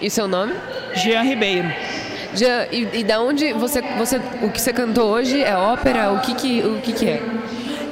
E 0.00 0.08
seu 0.08 0.26
nome? 0.26 0.54
Jean 0.94 1.22
Ribeiro. 1.22 1.70
Já, 2.34 2.66
e, 2.70 3.00
e 3.00 3.04
da 3.04 3.20
onde 3.20 3.52
você, 3.52 3.82
você. 3.82 4.20
O 4.42 4.50
que 4.50 4.60
você 4.60 4.72
cantou 4.72 5.10
hoje 5.10 5.42
é 5.42 5.56
ópera? 5.56 6.12
O 6.12 6.20
que 6.20 6.34
que, 6.34 6.60
o 6.62 6.80
que, 6.80 6.92
que 6.92 7.08
é? 7.08 7.22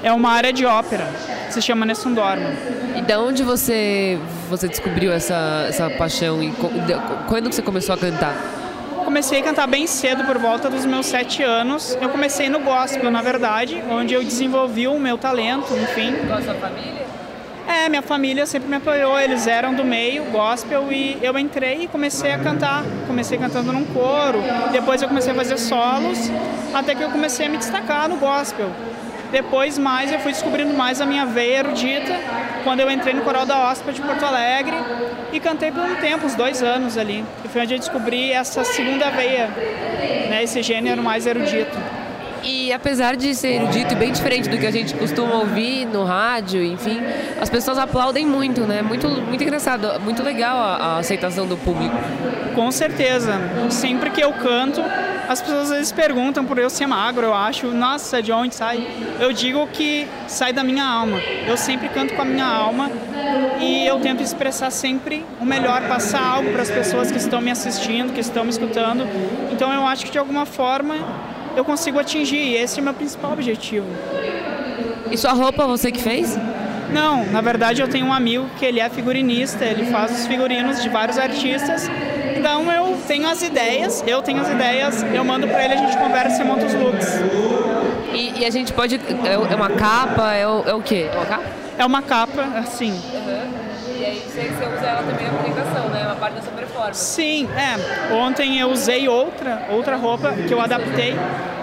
É 0.02 0.12
uma 0.12 0.30
área 0.30 0.52
de 0.52 0.64
ópera, 0.64 1.06
se 1.50 1.60
chama 1.60 1.84
Nessun 1.84 2.14
Dorma. 2.14 2.50
E 2.96 3.02
da 3.02 3.20
onde 3.20 3.42
você, 3.42 4.18
você 4.48 4.68
descobriu 4.68 5.12
essa, 5.12 5.66
essa 5.68 5.90
paixão? 5.90 6.42
E 6.42 6.52
quando 7.28 7.48
que 7.48 7.54
você 7.54 7.62
começou 7.62 7.94
a 7.94 7.98
cantar? 7.98 8.34
Comecei 9.04 9.40
a 9.40 9.42
cantar 9.42 9.66
bem 9.66 9.86
cedo, 9.86 10.24
por 10.24 10.38
volta 10.38 10.68
dos 10.68 10.84
meus 10.84 11.06
sete 11.06 11.42
anos. 11.42 11.96
Eu 12.00 12.10
comecei 12.10 12.48
no 12.48 12.60
gospel, 12.60 13.10
na 13.10 13.22
verdade, 13.22 13.82
onde 13.90 14.14
eu 14.14 14.22
desenvolvi 14.22 14.86
o 14.86 14.98
meu 14.98 15.16
talento, 15.16 15.72
enfim. 15.74 16.14
Com 16.26 16.34
a 16.34 16.42
sua 16.42 16.54
família? 16.54 17.08
É, 17.66 17.88
minha 17.88 18.02
família 18.02 18.46
sempre 18.46 18.68
me 18.68 18.76
apoiou, 18.76 19.18
eles 19.18 19.46
eram 19.46 19.74
do 19.74 19.84
meio, 19.84 20.24
gospel, 20.24 20.90
e 20.90 21.18
eu 21.20 21.38
entrei 21.38 21.82
e 21.82 21.88
comecei 21.88 22.32
a 22.32 22.38
cantar. 22.38 22.82
Comecei 23.06 23.36
cantando 23.36 23.72
num 23.72 23.84
coro, 23.84 24.42
depois 24.72 25.02
eu 25.02 25.08
comecei 25.08 25.32
a 25.32 25.34
fazer 25.34 25.58
solos, 25.58 26.30
até 26.72 26.94
que 26.94 27.02
eu 27.02 27.10
comecei 27.10 27.46
a 27.46 27.48
me 27.48 27.58
destacar 27.58 28.08
no 28.08 28.16
gospel. 28.16 28.70
Depois 29.30 29.76
mais 29.76 30.10
eu 30.10 30.18
fui 30.20 30.32
descobrindo 30.32 30.72
mais 30.74 31.00
a 31.00 31.06
minha 31.06 31.26
veia 31.26 31.58
erudita, 31.58 32.14
quando 32.64 32.80
eu 32.80 32.90
entrei 32.90 33.12
no 33.12 33.22
Coral 33.22 33.44
da 33.44 33.68
Hóspede 33.68 34.00
de 34.00 34.06
Porto 34.06 34.24
Alegre 34.24 34.74
e 35.32 35.38
cantei 35.38 35.70
por 35.70 35.82
um 35.82 35.96
tempo, 35.96 36.26
uns 36.26 36.34
dois 36.34 36.62
anos 36.62 36.96
ali. 36.96 37.24
E 37.44 37.48
foi 37.48 37.62
onde 37.62 37.74
eu 37.74 37.78
descobri 37.78 38.32
essa 38.32 38.64
segunda 38.64 39.10
veia, 39.10 39.48
né, 40.30 40.42
esse 40.42 40.62
gênero 40.62 41.02
mais 41.02 41.26
erudito. 41.26 41.76
E 42.42 42.72
apesar 42.72 43.16
de 43.16 43.34
ser 43.34 43.62
erudito 43.62 43.94
e 43.94 43.96
bem 43.96 44.12
diferente 44.12 44.48
do 44.48 44.58
que 44.58 44.66
a 44.66 44.70
gente 44.70 44.94
costuma 44.94 45.34
ouvir 45.36 45.86
no 45.86 46.04
rádio, 46.04 46.62
enfim, 46.64 47.00
as 47.40 47.50
pessoas 47.50 47.78
aplaudem 47.78 48.26
muito, 48.26 48.62
né? 48.62 48.82
Muito, 48.82 49.08
muito 49.08 49.42
engraçado, 49.42 50.00
muito 50.00 50.22
legal 50.22 50.56
a, 50.56 50.76
a 50.76 50.98
aceitação 50.98 51.46
do 51.46 51.56
público. 51.56 51.96
Com 52.54 52.70
certeza. 52.70 53.34
Sempre 53.70 54.10
que 54.10 54.20
eu 54.20 54.32
canto, 54.32 54.82
as 55.28 55.42
pessoas 55.42 55.70
às 55.70 55.76
vezes 55.76 55.92
perguntam 55.92 56.44
por 56.44 56.58
eu 56.58 56.70
ser 56.70 56.86
magro, 56.86 57.26
eu 57.26 57.34
acho, 57.34 57.66
nossa, 57.68 58.22
de 58.22 58.32
onde 58.32 58.54
sai? 58.54 58.86
Eu 59.20 59.32
digo 59.32 59.66
que 59.68 60.08
sai 60.26 60.52
da 60.52 60.64
minha 60.64 60.84
alma. 60.84 61.18
Eu 61.46 61.56
sempre 61.56 61.88
canto 61.88 62.14
com 62.14 62.22
a 62.22 62.24
minha 62.24 62.46
alma 62.46 62.90
e 63.60 63.86
eu 63.86 64.00
tento 64.00 64.22
expressar 64.22 64.70
sempre 64.70 65.24
o 65.40 65.44
melhor, 65.44 65.82
passar 65.82 66.24
algo 66.24 66.50
para 66.50 66.62
as 66.62 66.70
pessoas 66.70 67.10
que 67.10 67.18
estão 67.18 67.40
me 67.40 67.50
assistindo, 67.50 68.12
que 68.12 68.20
estão 68.20 68.44
me 68.44 68.50
escutando. 68.50 69.06
Então 69.52 69.72
eu 69.72 69.86
acho 69.86 70.06
que 70.06 70.12
de 70.12 70.18
alguma 70.18 70.46
forma 70.46 70.96
eu 71.58 71.64
consigo 71.64 71.98
atingir, 71.98 72.36
e 72.36 72.56
esse 72.56 72.78
é 72.78 72.80
o 72.80 72.84
meu 72.84 72.94
principal 72.94 73.32
objetivo. 73.32 73.86
E 75.10 75.16
sua 75.16 75.32
roupa 75.32 75.66
você 75.66 75.90
que 75.90 76.00
fez? 76.00 76.38
Não, 76.92 77.26
na 77.26 77.40
verdade 77.40 77.82
eu 77.82 77.88
tenho 77.88 78.06
um 78.06 78.12
amigo 78.12 78.48
que 78.58 78.64
ele 78.64 78.80
é 78.80 78.88
figurinista, 78.88 79.64
ele 79.64 79.86
faz 79.86 80.12
os 80.12 80.26
figurinos 80.26 80.82
de 80.82 80.88
vários 80.88 81.18
artistas. 81.18 81.90
Então 82.36 82.70
eu 82.72 82.96
tenho 83.06 83.26
as 83.28 83.42
ideias, 83.42 84.04
eu 84.06 84.22
tenho 84.22 84.40
as 84.40 84.48
ideias, 84.48 85.02
eu 85.12 85.24
mando 85.24 85.48
pra 85.48 85.64
ele, 85.64 85.74
a 85.74 85.76
gente 85.76 85.98
conversa 85.98 86.42
e 86.42 86.46
monta 86.46 86.66
os 86.66 86.74
looks. 86.74 87.08
E, 88.14 88.40
e 88.40 88.46
a 88.46 88.50
gente 88.50 88.72
pode. 88.72 88.94
É, 88.94 89.32
é 89.32 89.56
uma 89.56 89.70
capa? 89.70 90.32
É 90.34 90.46
o, 90.46 90.62
é 90.64 90.74
o 90.74 90.80
quê? 90.80 91.08
É 91.12 91.16
uma 91.16 91.26
capa? 91.26 91.44
É 91.78 91.86
uma 91.86 92.02
capa, 92.02 92.42
assim. 92.56 93.00
Você, 94.28 94.40
usa 94.40 94.86
ela 94.86 95.02
também 95.02 95.26
na 95.26 95.38
apresentação, 95.38 95.88
né? 95.88 96.02
É 96.02 96.06
uma 96.06 96.16
parte 96.16 96.34
da 96.34 96.42
sua 96.42 96.52
performance. 96.52 97.04
Sim, 97.04 97.48
é. 97.56 98.12
Ontem 98.12 98.60
eu 98.60 98.68
usei 98.68 99.08
outra, 99.08 99.66
outra 99.70 99.96
roupa 99.96 100.32
que 100.32 100.52
eu 100.52 100.60
adaptei. 100.60 101.16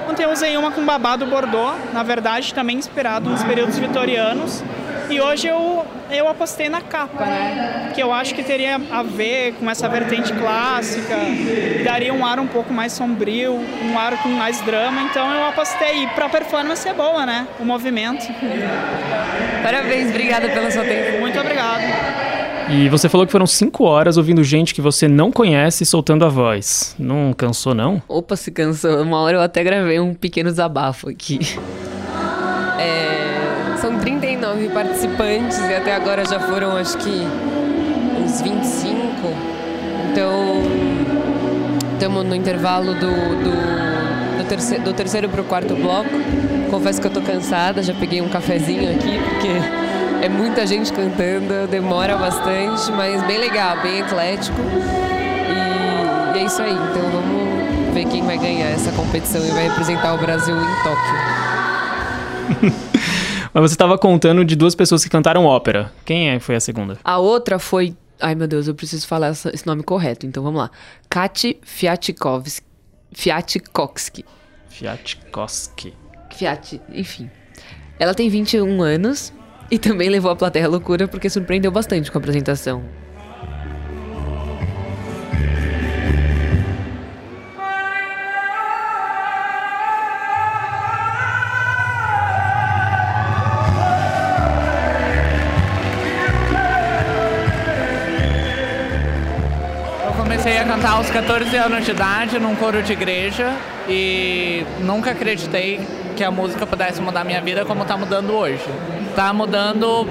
Ontem 0.09 0.23
eu 0.23 0.31
usei 0.31 0.55
uma 0.57 0.71
com 0.71 0.85
babado 0.85 1.25
bordô, 1.25 1.73
na 1.91 2.03
verdade 2.03 2.53
também 2.53 2.77
inspirado 2.77 3.29
nos 3.29 3.43
períodos 3.43 3.77
vitorianos. 3.77 4.63
E 5.09 5.21
hoje 5.21 5.47
eu, 5.47 5.85
eu 6.09 6.27
apostei 6.27 6.67
na 6.67 6.81
capa, 6.81 7.25
né? 7.25 7.91
Que 7.93 8.01
eu 8.01 8.11
acho 8.11 8.33
que 8.33 8.43
teria 8.43 8.81
a 8.91 9.03
ver 9.03 9.53
com 9.53 9.69
essa 9.69 9.87
vertente 9.87 10.33
clássica, 10.33 11.15
daria 11.83 12.13
um 12.13 12.25
ar 12.25 12.39
um 12.39 12.47
pouco 12.47 12.73
mais 12.73 12.93
sombrio, 12.93 13.53
um 13.83 13.97
ar 13.97 14.21
com 14.21 14.29
mais 14.29 14.59
drama. 14.61 15.01
Então 15.03 15.31
eu 15.31 15.45
apostei. 15.45 16.03
E 16.03 16.07
pra 16.07 16.27
performance 16.27 16.87
é 16.87 16.93
boa, 16.93 17.25
né? 17.25 17.47
O 17.59 17.65
movimento. 17.65 18.25
Parabéns, 19.63 20.09
obrigada 20.09 20.49
pelo 20.49 20.71
seu 20.71 20.83
tempo. 20.83 21.19
Muito 21.19 21.39
obrigado. 21.39 22.24
E 22.69 22.89
você 22.89 23.07
falou 23.07 23.25
que 23.27 23.31
foram 23.31 23.45
cinco 23.45 23.83
horas 23.83 24.17
ouvindo 24.17 24.43
gente 24.43 24.73
que 24.73 24.81
você 24.81 25.07
não 25.07 25.31
conhece 25.31 25.85
soltando 25.85 26.25
a 26.25 26.29
voz. 26.29 26.95
Não 26.97 27.31
cansou, 27.31 27.75
não? 27.75 28.01
Opa, 28.07 28.35
se 28.35 28.51
cansou. 28.51 29.01
Uma 29.03 29.19
hora 29.19 29.37
eu 29.37 29.41
até 29.41 29.63
gravei 29.63 29.99
um 29.99 30.13
pequeno 30.15 30.49
desabafo 30.49 31.09
aqui. 31.09 31.39
É, 32.79 33.77
são 33.77 33.99
39 33.99 34.69
participantes 34.69 35.59
e 35.59 35.75
até 35.75 35.95
agora 35.95 36.25
já 36.25 36.39
foram 36.39 36.75
acho 36.75 36.97
que 36.97 37.21
uns 38.19 38.41
25. 38.41 38.95
Então 40.11 40.63
estamos 41.93 42.25
no 42.25 42.35
intervalo 42.35 42.93
do, 42.95 42.99
do, 42.99 44.37
do, 44.39 44.49
terceiro, 44.49 44.83
do 44.83 44.93
terceiro 44.93 45.29
pro 45.29 45.43
quarto 45.43 45.75
bloco. 45.75 46.09
Confesso 46.71 46.99
que 46.99 47.07
eu 47.07 47.11
tô 47.11 47.21
cansada, 47.21 47.83
já 47.83 47.93
peguei 47.93 48.21
um 48.21 48.27
cafezinho 48.27 48.91
aqui, 48.91 49.19
porque 49.19 49.84
é 50.21 50.29
muita 50.29 50.65
gente 50.65 50.91
cantando, 50.91 51.67
demora 51.69 52.17
bastante, 52.17 52.91
mas 52.91 53.21
bem 53.27 53.37
legal, 53.37 53.81
bem 53.81 53.99
eclético. 53.99 54.57
E, 55.49 56.37
e 56.37 56.41
é 56.41 56.45
isso 56.45 56.61
aí. 56.61 56.71
Então 56.71 57.09
vamos 57.11 57.93
ver 57.93 58.05
quem 58.05 58.23
vai 58.25 58.37
ganhar 58.37 58.69
essa 58.69 58.91
competição 58.91 59.45
e 59.45 59.51
vai 59.51 59.67
representar 59.67 60.13
o 60.13 60.17
Brasil 60.17 60.55
em 60.55 60.83
Tóquio. 60.83 61.15
Mas 63.53 63.61
você 63.61 63.73
estava 63.73 63.97
contando 63.97 64.43
de 64.43 64.55
duas 64.55 64.75
pessoas 64.75 65.03
que 65.03 65.09
cantaram 65.09 65.45
ópera. 65.45 65.91
Quem 66.03 66.29
é, 66.29 66.39
foi 66.39 66.55
a 66.55 66.59
segunda? 66.59 66.97
A 67.03 67.17
outra 67.17 67.57
foi 67.57 67.95
Ai, 68.19 68.33
meu 68.33 68.47
Deus, 68.47 68.67
eu 68.67 68.73
preciso 68.73 69.05
falar 69.07 69.31
esse 69.31 69.67
nome 69.67 69.83
correto, 69.83 70.25
então 70.25 70.41
vamos 70.41 70.59
lá. 70.59 70.71
Kati 71.09 71.57
Fiatkovski. 71.61 72.65
Fiatkovski. 73.11 74.25
Fiatkoski. 74.69 75.93
Fiat, 76.35 76.81
enfim. 76.89 77.29
Ela 77.97 78.13
tem 78.13 78.29
21 78.29 78.81
anos 78.81 79.33
e 79.69 79.79
também 79.79 80.09
levou 80.09 80.31
a 80.31 80.35
plateia 80.35 80.65
à 80.65 80.69
loucura 80.69 81.07
porque 81.07 81.29
surpreendeu 81.29 81.71
bastante 81.71 82.11
com 82.11 82.17
a 82.17 82.19
apresentação. 82.19 82.83
Comecei 100.17 100.57
a 100.59 100.65
cantar 100.65 100.91
aos 100.91 101.09
14 101.09 101.55
anos 101.57 101.85
de 101.85 101.91
idade 101.91 102.39
num 102.39 102.55
coro 102.55 102.83
de 102.83 102.93
igreja 102.93 103.51
e 103.89 104.63
nunca 104.79 105.11
acreditei 105.11 105.79
que 106.15 106.23
a 106.23 106.29
música 106.29 106.67
pudesse 106.67 107.01
mudar 107.01 107.23
minha 107.23 107.41
vida 107.41 107.65
como 107.65 107.81
está 107.81 107.97
mudando 107.97 108.31
hoje. 108.31 108.63
Tá 109.15 109.31
mudando 109.31 110.05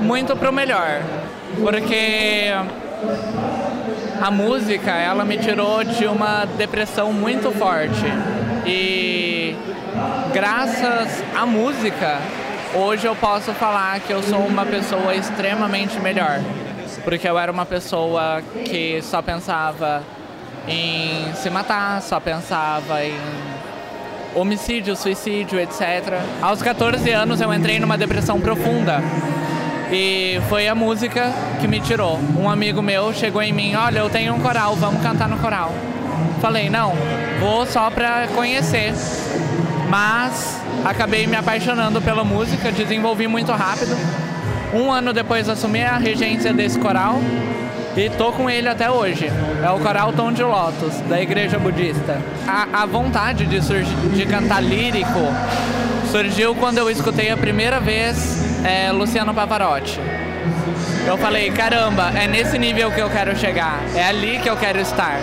muito 0.00 0.34
pro 0.34 0.50
melhor, 0.50 1.02
porque 1.60 2.50
a 4.20 4.30
música, 4.30 4.90
ela 4.92 5.26
me 5.26 5.36
tirou 5.36 5.84
de 5.84 6.06
uma 6.06 6.46
depressão 6.56 7.12
muito 7.12 7.50
forte. 7.52 8.06
E 8.64 9.54
graças 10.32 11.22
à 11.36 11.44
música, 11.44 12.18
hoje 12.74 13.06
eu 13.06 13.14
posso 13.14 13.52
falar 13.52 14.00
que 14.00 14.12
eu 14.12 14.22
sou 14.22 14.40
uma 14.40 14.64
pessoa 14.64 15.14
extremamente 15.14 16.00
melhor. 16.00 16.40
Porque 17.04 17.28
eu 17.28 17.38
era 17.38 17.52
uma 17.52 17.66
pessoa 17.66 18.42
que 18.64 19.02
só 19.02 19.20
pensava 19.20 20.02
em 20.66 21.30
se 21.34 21.50
matar, 21.50 22.00
só 22.00 22.18
pensava 22.18 23.04
em 23.04 23.14
homicídio, 24.36 24.94
suicídio, 24.94 25.58
etc. 25.58 26.20
Aos 26.42 26.60
14 26.60 27.10
anos 27.10 27.40
eu 27.40 27.52
entrei 27.52 27.80
numa 27.80 27.96
depressão 27.96 28.38
profunda. 28.40 29.02
E 29.90 30.40
foi 30.48 30.68
a 30.68 30.74
música 30.74 31.32
que 31.60 31.66
me 31.66 31.80
tirou. 31.80 32.18
Um 32.38 32.48
amigo 32.48 32.82
meu 32.82 33.12
chegou 33.14 33.42
em 33.42 33.52
mim, 33.52 33.74
olha, 33.74 34.00
eu 34.00 34.10
tenho 34.10 34.34
um 34.34 34.40
coral, 34.40 34.76
vamos 34.76 35.02
cantar 35.02 35.28
no 35.28 35.38
coral. 35.38 35.72
Falei, 36.40 36.68
não, 36.68 36.92
vou 37.40 37.64
só 37.66 37.90
pra 37.90 38.28
conhecer. 38.34 38.92
Mas 39.88 40.60
acabei 40.84 41.26
me 41.26 41.36
apaixonando 41.36 42.02
pela 42.02 42.24
música, 42.24 42.70
desenvolvi 42.70 43.26
muito 43.26 43.52
rápido. 43.52 43.96
Um 44.74 44.92
ano 44.92 45.12
depois 45.12 45.48
assumi 45.48 45.82
a 45.82 45.96
regência 45.96 46.52
desse 46.52 46.78
coral 46.78 47.20
e 47.96 48.10
tô 48.10 48.30
com 48.32 48.48
ele 48.48 48.68
até 48.68 48.90
hoje. 48.90 49.30
É 49.64 49.70
o 49.70 49.78
coral 49.80 50.12
Tom 50.12 50.30
de 50.30 50.42
Lotus, 50.42 51.00
da 51.08 51.20
Igreja 51.20 51.58
Budista. 51.58 52.20
A, 52.46 52.82
a 52.82 52.86
vontade 52.86 53.46
de, 53.46 53.58
de 53.60 54.26
cantar 54.26 54.62
lírico 54.62 55.20
surgiu 56.10 56.54
quando 56.54 56.78
eu 56.78 56.90
escutei 56.90 57.30
a 57.30 57.36
primeira 57.36 57.80
vez 57.80 58.44
é, 58.64 58.92
Luciano 58.92 59.32
Pavarotti. 59.32 59.98
Eu 61.06 61.16
falei, 61.16 61.50
caramba, 61.50 62.10
é 62.14 62.26
nesse 62.26 62.58
nível 62.58 62.90
que 62.90 63.00
eu 63.00 63.08
quero 63.08 63.36
chegar, 63.36 63.80
é 63.94 64.04
ali 64.04 64.38
que 64.40 64.50
eu 64.50 64.56
quero 64.56 64.80
estar. 64.80 65.18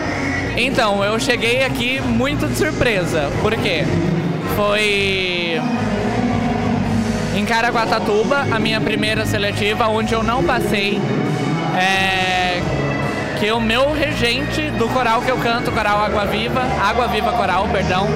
Então, 0.55 1.03
eu 1.03 1.19
cheguei 1.19 1.63
aqui 1.63 1.99
muito 1.99 2.47
de 2.47 2.55
surpresa, 2.55 3.29
por 3.41 3.55
quê? 3.57 3.83
Foi 4.55 5.61
em 7.35 7.45
Caraguatatuba, 7.45 8.47
a 8.51 8.59
minha 8.59 8.79
primeira 8.79 9.25
seletiva, 9.25 9.87
onde 9.87 10.13
eu 10.13 10.23
não 10.23 10.43
passei, 10.43 11.01
é, 11.77 12.61
que 13.39 13.51
o 13.51 13.59
meu 13.59 13.91
regente 13.93 14.69
do 14.71 14.87
coral 14.89 15.21
que 15.21 15.29
eu 15.29 15.37
canto, 15.37 15.71
coral 15.71 16.03
Água 16.03 16.25
Viva, 16.25 16.61
Água 16.81 17.07
Viva 17.07 17.31
Coral, 17.33 17.67
perdão, 17.71 18.07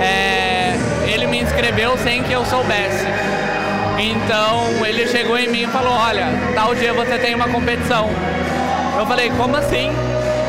é, 0.00 0.74
ele 1.06 1.26
me 1.26 1.40
inscreveu 1.42 1.96
sem 1.98 2.22
que 2.22 2.32
eu 2.32 2.44
soubesse. 2.46 3.06
Então 3.98 4.84
ele 4.86 5.06
chegou 5.06 5.38
em 5.38 5.48
mim 5.48 5.62
e 5.62 5.66
falou, 5.66 5.92
olha, 5.92 6.26
tal 6.54 6.74
dia 6.74 6.92
você 6.92 7.18
tem 7.18 7.34
uma 7.34 7.48
competição. 7.48 8.08
Eu 8.98 9.06
falei, 9.06 9.30
como 9.30 9.56
assim? 9.56 9.92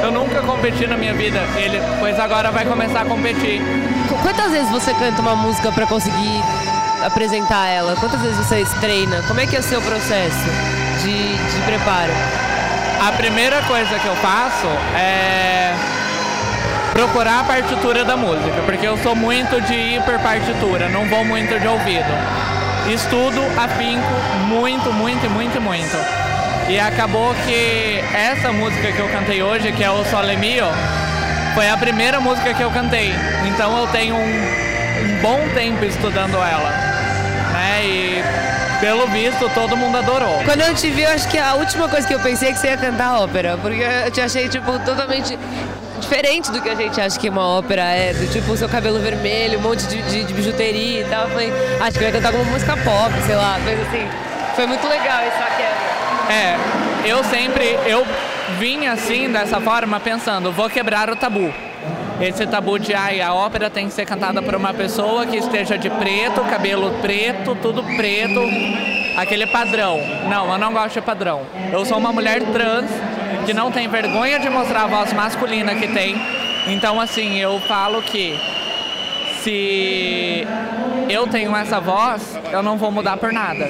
Eu 0.01 0.11
nunca 0.11 0.41
competi 0.41 0.85
na 0.87 0.97
minha 0.97 1.13
vida. 1.13 1.39
Ele, 1.55 1.79
pois 1.99 2.19
agora 2.19 2.51
vai 2.51 2.65
começar 2.65 3.01
a 3.01 3.05
competir. 3.05 3.61
Qu- 4.09 4.15
Quantas 4.21 4.51
vezes 4.51 4.69
você 4.69 4.93
canta 4.93 5.21
uma 5.21 5.35
música 5.35 5.71
pra 5.71 5.85
conseguir 5.85 6.41
apresentar 7.05 7.67
ela? 7.67 7.95
Quantas 7.97 8.21
vezes 8.21 8.37
você 8.37 8.65
treina? 8.79 9.21
Como 9.27 9.39
é 9.39 9.45
que 9.45 9.55
é 9.55 9.59
o 9.59 9.63
seu 9.63 9.81
processo 9.81 10.45
de, 11.01 11.13
de 11.13 11.61
preparo? 11.65 12.11
A 13.05 13.11
primeira 13.11 13.61
coisa 13.63 13.99
que 13.99 14.05
eu 14.05 14.15
faço 14.15 14.65
é 14.95 15.75
procurar 16.93 17.41
a 17.41 17.43
partitura 17.43 18.05
da 18.05 18.15
música, 18.15 18.61
porque 18.65 18.87
eu 18.87 18.97
sou 18.99 19.13
muito 19.13 19.59
de 19.59 19.99
por 20.05 20.17
partitura, 20.19 20.87
não 20.87 21.05
vou 21.07 21.25
muito 21.25 21.59
de 21.59 21.67
ouvido. 21.67 22.07
Estudo, 22.87 23.41
afinco 23.57 24.07
muito, 24.47 24.93
muito, 24.93 25.29
muito, 25.29 25.59
muito. 25.59 25.97
E 26.69 26.79
acabou 26.79 27.35
que 27.45 28.01
essa 28.15 28.53
música 28.53 28.93
que 28.93 28.99
eu 28.99 29.09
cantei 29.09 29.43
hoje, 29.43 29.73
que 29.73 29.83
é 29.83 29.91
o 29.91 30.05
Sole 30.05 30.37
Mio, 30.37 30.67
foi 31.55 31.69
a 31.69 31.75
primeira 31.75 32.21
música 32.21 32.53
que 32.53 32.63
eu 32.63 32.71
cantei. 32.71 33.13
Então 33.45 33.77
eu 33.79 33.87
tenho 33.87 34.15
um, 34.15 34.19
um 34.21 35.21
bom 35.21 35.41
tempo 35.53 35.83
estudando 35.83 36.35
ela. 36.35 36.69
Né? 37.51 37.85
E 37.85 38.23
pelo 38.83 39.07
visto 39.07 39.49
todo 39.53 39.77
mundo 39.77 39.97
adorou. 39.97 40.41
Quando 40.43 40.59
eu 40.59 40.75
te 40.75 40.89
vi, 40.91 41.03
eu 41.03 41.09
acho 41.11 41.29
que 41.29 41.37
a 41.37 41.53
última 41.53 41.87
coisa 41.87 42.05
que 42.05 42.13
eu 42.13 42.19
pensei 42.19 42.49
é 42.49 42.51
que 42.51 42.59
você 42.59 42.67
ia 42.67 42.75
cantar 42.75 43.17
ópera, 43.21 43.57
porque 43.61 43.81
eu 43.81 44.11
te 44.11 44.19
achei, 44.19 44.49
tipo, 44.49 44.77
totalmente 44.79 45.39
diferente 46.01 46.51
do 46.51 46.61
que 46.61 46.67
a 46.69 46.75
gente 46.75 46.99
acha 46.99 47.17
que 47.17 47.29
uma 47.29 47.47
ópera 47.47 47.81
é, 47.83 48.11
do 48.13 48.29
tipo 48.29 48.51
o 48.51 48.57
seu 48.57 48.67
cabelo 48.67 48.99
vermelho, 48.99 49.57
um 49.57 49.61
monte 49.61 49.87
de, 49.87 50.01
de- 50.01 50.25
de 50.25 50.33
bijuteria 50.33 50.99
e 50.99 51.05
tal. 51.05 51.23
Eu 51.23 51.29
falei, 51.29 51.53
acho 51.79 51.97
que 51.97 52.03
vai 52.03 52.11
cantar 52.11 52.27
alguma 52.33 52.51
música 52.51 52.75
pop, 52.75 53.13
sei 53.25 53.35
lá, 53.35 53.57
coisa 53.63 53.81
assim. 53.83 54.05
Foi 54.53 54.65
muito 54.67 54.85
legal 54.85 55.21
essa 55.21 55.45
quebra. 55.55 56.33
É, 56.33 56.57
eu 57.09 57.23
sempre, 57.23 57.79
eu 57.85 58.05
vim 58.59 58.85
assim, 58.87 59.31
dessa 59.31 59.61
forma, 59.61 59.97
pensando, 60.01 60.51
vou 60.51 60.69
quebrar 60.69 61.09
o 61.09 61.15
tabu. 61.15 61.53
Esse 62.21 62.45
tabu 62.45 62.77
de, 62.79 62.93
ai, 62.93 63.21
a 63.21 63.33
ópera 63.33 63.69
tem 63.69 63.87
que 63.87 63.93
ser 63.93 64.05
cantada 64.05 64.41
por 64.41 64.55
uma 64.55 64.73
pessoa 64.73 65.25
que 65.25 65.37
esteja 65.37 65.77
de 65.77 65.89
preto, 65.89 66.41
cabelo 66.41 66.91
preto, 67.01 67.55
tudo 67.61 67.83
preto, 67.83 68.39
aquele 69.17 69.47
padrão. 69.47 69.99
Não, 70.29 70.51
eu 70.51 70.57
não 70.57 70.71
gosto 70.71 70.93
de 70.93 71.01
padrão. 71.01 71.41
Eu 71.71 71.83
sou 71.85 71.97
uma 71.97 72.13
mulher 72.13 72.41
trans 72.51 72.89
que 73.45 73.53
não 73.53 73.71
tem 73.71 73.87
vergonha 73.87 74.39
de 74.39 74.49
mostrar 74.49 74.83
a 74.83 74.87
voz 74.87 75.11
masculina 75.13 75.75
que 75.75 75.87
tem. 75.87 76.15
Então, 76.67 76.99
assim, 76.99 77.37
eu 77.39 77.59
falo 77.61 78.01
que 78.01 78.39
se 79.41 80.47
eu 81.09 81.27
tenho 81.27 81.53
essa 81.55 81.79
voz, 81.79 82.39
eu 82.51 82.63
não 82.63 82.77
vou 82.77 82.91
mudar 82.91 83.17
por 83.17 83.33
nada. 83.33 83.65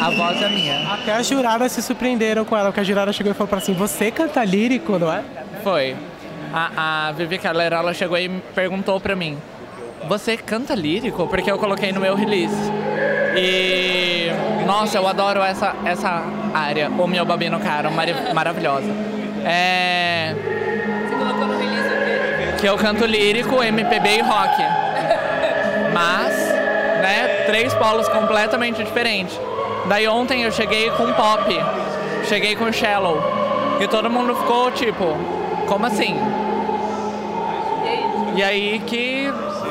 A 0.00 0.10
voz 0.10 0.40
é 0.40 0.48
minha. 0.48 0.92
Até 0.92 1.14
as 1.14 1.26
juradas 1.26 1.72
se 1.72 1.82
surpreenderam 1.82 2.44
com 2.44 2.56
ela, 2.56 2.66
porque 2.66 2.80
a 2.80 2.84
jurada 2.84 3.12
chegou 3.12 3.32
e 3.32 3.34
falou 3.34 3.52
assim, 3.56 3.72
você 3.72 4.10
canta 4.10 4.44
lírico, 4.44 4.98
não 4.98 5.12
é? 5.12 5.22
Foi. 5.64 5.96
A, 6.52 7.08
a 7.08 7.12
Vivi 7.12 7.38
Keller, 7.38 7.72
ela 7.72 7.92
chegou 7.94 8.16
e 8.18 8.28
perguntou 8.54 9.00
pra 9.00 9.14
mim, 9.16 9.36
você 10.08 10.36
canta 10.36 10.74
lírico? 10.74 11.26
Porque 11.26 11.50
eu 11.50 11.58
coloquei 11.58 11.92
no 11.92 12.00
meu 12.00 12.14
release. 12.14 12.54
E, 13.36 14.30
nossa, 14.66 14.96
eu 14.98 15.06
adoro 15.06 15.42
essa, 15.42 15.74
essa 15.84 16.22
área, 16.54 16.88
o 16.88 17.06
meu 17.06 17.24
babino 17.24 17.58
caro, 17.60 17.90
mari- 17.90 18.14
maravilhosa. 18.34 18.86
É... 19.44 20.34
Você 21.08 21.14
colocou 21.16 21.46
no 21.46 21.58
release 21.58 21.88
o 21.88 22.52
quê? 22.52 22.56
que 22.60 22.66
eu 22.66 22.76
canto 22.76 23.04
lírico, 23.04 23.62
MPB 23.62 24.18
e 24.18 24.20
rock. 24.22 24.62
Mas, 25.92 26.34
né, 27.02 27.44
três 27.46 27.72
polos 27.74 28.08
completamente 28.08 28.82
diferentes. 28.82 29.38
Daí 29.86 30.08
ontem 30.08 30.42
eu 30.42 30.50
cheguei 30.52 30.90
com 30.90 31.12
pop, 31.12 31.44
cheguei 32.28 32.56
com 32.56 32.72
shallow. 32.72 33.20
E 33.80 33.86
todo 33.86 34.08
mundo 34.10 34.34
ficou 34.34 34.70
tipo, 34.70 35.04
como 35.66 35.86
assim? 35.86 36.16
E 38.36 38.42
aí 38.42 38.80
que 38.86 39.28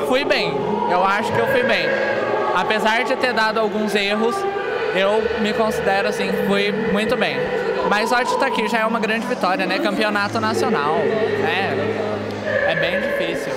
fui 0.08 0.24
bem. 0.24 0.52
Eu 0.90 1.04
acho 1.04 1.32
que 1.32 1.38
eu 1.38 1.46
fui 1.48 1.62
bem. 1.62 1.86
Apesar 2.54 3.04
de 3.04 3.14
ter 3.16 3.32
dado 3.32 3.60
alguns 3.60 3.94
erros, 3.94 4.34
eu 4.94 5.22
me 5.40 5.52
considero 5.52 6.08
assim, 6.08 6.28
que 6.28 6.46
fui 6.46 6.72
muito 6.92 7.16
bem. 7.16 7.36
Mas 7.88 8.08
só 8.08 8.22
de 8.22 8.30
estar 8.30 8.46
aqui 8.46 8.66
já 8.68 8.80
é 8.80 8.84
uma 8.86 8.98
grande 8.98 9.26
vitória, 9.26 9.66
né? 9.66 9.78
Campeonato 9.78 10.40
nacional. 10.40 10.96
né? 10.96 12.06
É 12.68 12.74
bem 12.74 13.00
difícil. 13.00 13.52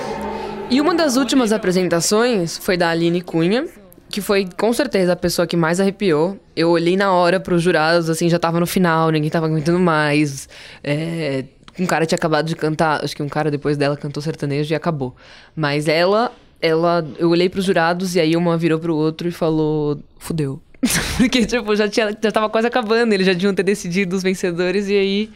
E 0.70 0.80
uma 0.80 0.94
das 0.94 1.16
últimas 1.16 1.52
apresentações 1.52 2.56
foi 2.56 2.76
da 2.76 2.90
Aline 2.90 3.20
Cunha, 3.20 3.66
que 4.08 4.20
foi 4.20 4.46
com 4.56 4.72
certeza 4.72 5.14
a 5.14 5.16
pessoa 5.16 5.46
que 5.46 5.56
mais 5.56 5.80
arrepiou. 5.80 6.38
Eu 6.54 6.70
olhei 6.70 6.96
na 6.96 7.12
hora 7.12 7.40
pros 7.40 7.62
jurados, 7.62 8.08
assim, 8.08 8.28
já 8.28 8.38
tava 8.38 8.60
no 8.60 8.66
final, 8.66 9.10
ninguém 9.10 9.30
tava 9.30 9.46
aguentando 9.46 9.80
mais. 9.80 10.48
É, 10.84 11.44
um 11.78 11.86
cara 11.86 12.06
tinha 12.06 12.16
acabado 12.16 12.46
de 12.46 12.56
cantar, 12.56 13.04
acho 13.04 13.14
que 13.14 13.22
um 13.22 13.28
cara 13.28 13.50
depois 13.50 13.76
dela 13.76 13.96
cantou 13.96 14.22
sertanejo 14.22 14.72
e 14.72 14.74
acabou. 14.74 15.14
Mas 15.54 15.88
ela, 15.88 16.32
ela, 16.60 17.06
eu 17.18 17.30
olhei 17.30 17.48
pros 17.48 17.64
jurados 17.64 18.14
e 18.16 18.20
aí 18.20 18.36
uma 18.36 18.56
virou 18.56 18.78
pro 18.78 18.94
outro 18.94 19.28
e 19.28 19.32
falou: 19.32 20.00
fudeu. 20.18 20.60
Porque, 21.16 21.44
tipo, 21.44 21.76
já, 21.76 21.88
tinha, 21.88 22.16
já 22.20 22.32
tava 22.32 22.48
quase 22.48 22.66
acabando, 22.66 23.12
eles 23.12 23.26
já 23.26 23.32
deviam 23.32 23.54
ter 23.54 23.62
decidido 23.62 24.16
os 24.16 24.22
vencedores 24.22 24.88
e 24.88 24.94
aí. 24.94 25.30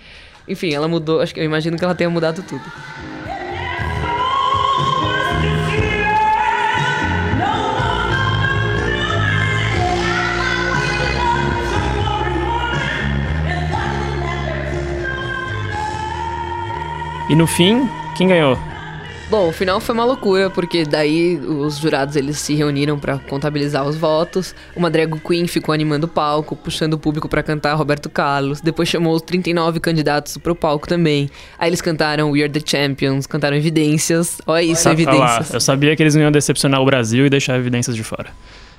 Enfim, 0.47 0.73
ela 0.73 0.89
mudou. 0.89 1.21
Acho 1.21 1.33
que 1.33 1.41
eu 1.41 1.45
imagino 1.45 1.79
que 1.79 1.85
ela 1.85 1.95
tenha 1.95 2.11
mudado 2.11 2.43
tudo. 2.43 2.63
E 17.35 17.37
no 17.37 17.49
fim, 17.49 17.91
quem 18.17 18.29
ganhou? 18.29 18.57
Bom, 19.29 19.49
o 19.49 19.53
final 19.53 19.81
foi 19.81 19.93
uma 19.93 20.05
loucura, 20.05 20.51
porque 20.51 20.85
daí 20.85 21.37
os 21.37 21.79
jurados 21.79 22.15
eles 22.15 22.39
se 22.39 22.55
reuniram 22.55 22.97
pra 22.97 23.19
contabilizar 23.19 23.85
os 23.85 23.97
votos. 23.97 24.55
Uma 24.77 24.89
drag 24.89 25.19
queen 25.19 25.49
ficou 25.49 25.73
animando 25.73 26.07
o 26.07 26.09
palco, 26.09 26.55
puxando 26.55 26.95
o 26.95 26.99
público 26.99 27.29
pra 27.29 27.43
cantar 27.43 27.75
Roberto 27.75 28.09
Carlos. 28.09 28.61
Depois 28.61 28.89
chamou 28.89 29.17
os 29.17 29.23
39 29.23 29.81
candidatos 29.81 30.39
pro 30.39 30.55
palco 30.55 30.87
também. 30.87 31.29
Aí 31.59 31.69
eles 31.69 31.83
cantaram 31.83 32.31
We 32.31 32.43
Are 32.45 32.53
the 32.53 32.63
Champions, 32.65 33.27
cantaram 33.27 33.57
Evidências. 33.57 34.41
Olha 34.47 34.63
isso, 34.63 34.89
Olha 34.89 34.97
lá, 34.97 35.13
Evidências. 35.13 35.55
eu 35.55 35.61
sabia 35.61 35.97
que 35.97 36.05
eles 36.05 36.15
não 36.15 36.23
iam 36.23 36.31
decepcionar 36.31 36.81
o 36.81 36.85
Brasil 36.85 37.27
e 37.27 37.31
deixar 37.31 37.59
evidências 37.59 37.97
de 37.97 38.05
fora. 38.05 38.29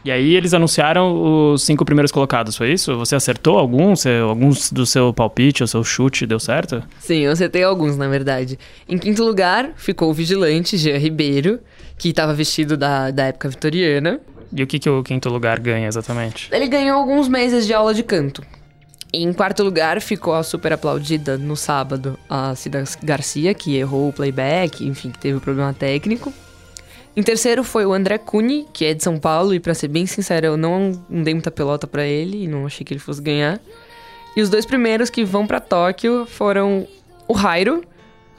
E 0.06 0.12
aí 0.12 0.36
eles 0.36 0.54
anunciaram 0.54 1.54
os 1.54 1.64
cinco 1.64 1.84
primeiros 1.84 2.12
colocados, 2.12 2.56
foi 2.56 2.72
isso? 2.72 2.96
Você 2.96 3.16
acertou 3.16 3.58
algum? 3.58 3.96
Você, 3.96 4.20
alguns 4.22 4.72
do 4.72 4.86
seu 4.86 5.12
palpite, 5.12 5.64
o 5.64 5.68
seu 5.68 5.84
chute 5.84 6.28
deu 6.28 6.40
certo? 6.40 6.84
Sim, 7.00 7.22
eu 7.22 7.32
acertei 7.32 7.64
alguns, 7.64 7.98
na 7.98 8.08
verdade. 8.08 8.60
Em 8.88 9.00
quinto 9.00 9.24
lugar, 9.24 9.72
ficou 9.76 10.12
o 10.12 10.14
vigilante, 10.14 10.78
Jean 10.78 11.00
Ribeiro, 11.00 11.60
que 11.98 12.10
estava 12.10 12.36
vestido 12.36 12.78
da, 12.78 13.10
da 13.10 13.26
época 13.26 13.50
vitoriana. 13.50 14.20
E 14.56 14.62
o 14.62 14.68
que, 14.68 14.78
que 14.78 14.88
o 14.88 15.02
quinto 15.02 15.28
lugar 15.28 15.60
ganha 15.60 15.88
exatamente? 15.88 16.50
Ele 16.52 16.68
ganhou 16.68 17.00
alguns 17.00 17.28
meses 17.28 17.66
de 17.66 17.74
aula 17.74 17.92
de 17.92 18.04
canto. 18.04 18.44
E 19.12 19.24
em 19.24 19.34
quarto 19.34 19.64
lugar, 19.64 20.00
ficou 20.02 20.36
a 20.36 20.44
super 20.44 20.72
aplaudida 20.72 21.36
no 21.36 21.56
sábado 21.56 22.16
a 22.30 22.54
Cida 22.54 22.84
Garcia, 23.02 23.56
que 23.56 23.76
errou 23.76 24.10
o 24.10 24.14
playback, 24.14 24.86
enfim, 24.86 25.10
que 25.10 25.18
teve 25.18 25.38
um 25.38 25.40
problema 25.40 25.74
técnico. 25.74 26.32
Em 27.16 27.24
terceiro 27.24 27.64
foi 27.64 27.86
o 27.86 27.94
André 27.94 28.18
Cuni, 28.18 28.68
que 28.74 28.84
é 28.84 28.94
de 28.94 29.02
São 29.02 29.18
Paulo, 29.18 29.54
e 29.54 29.60
pra 29.60 29.74
ser 29.74 29.88
bem 29.88 30.06
sincero, 30.06 30.48
eu 30.48 30.58
não, 30.58 30.92
não 31.10 31.24
dei 31.24 31.34
muita 31.34 31.50
pelota 31.50 31.88
pra 31.88 32.06
ele 32.06 32.44
e 32.44 32.48
não 32.48 32.66
achei 32.66 32.86
que 32.86 32.94
ele 32.94 33.00
fosse 33.00 33.22
ganhar. 33.22 33.60
E 34.36 34.42
os 34.42 34.50
dois 34.50 34.66
primeiros 34.66 35.10
que 35.10 35.24
vão 35.24 35.48
pra 35.48 35.62
Tóquio 35.62 36.26
foram 36.26 36.86
o 37.26 37.34
Rairo, 37.34 37.86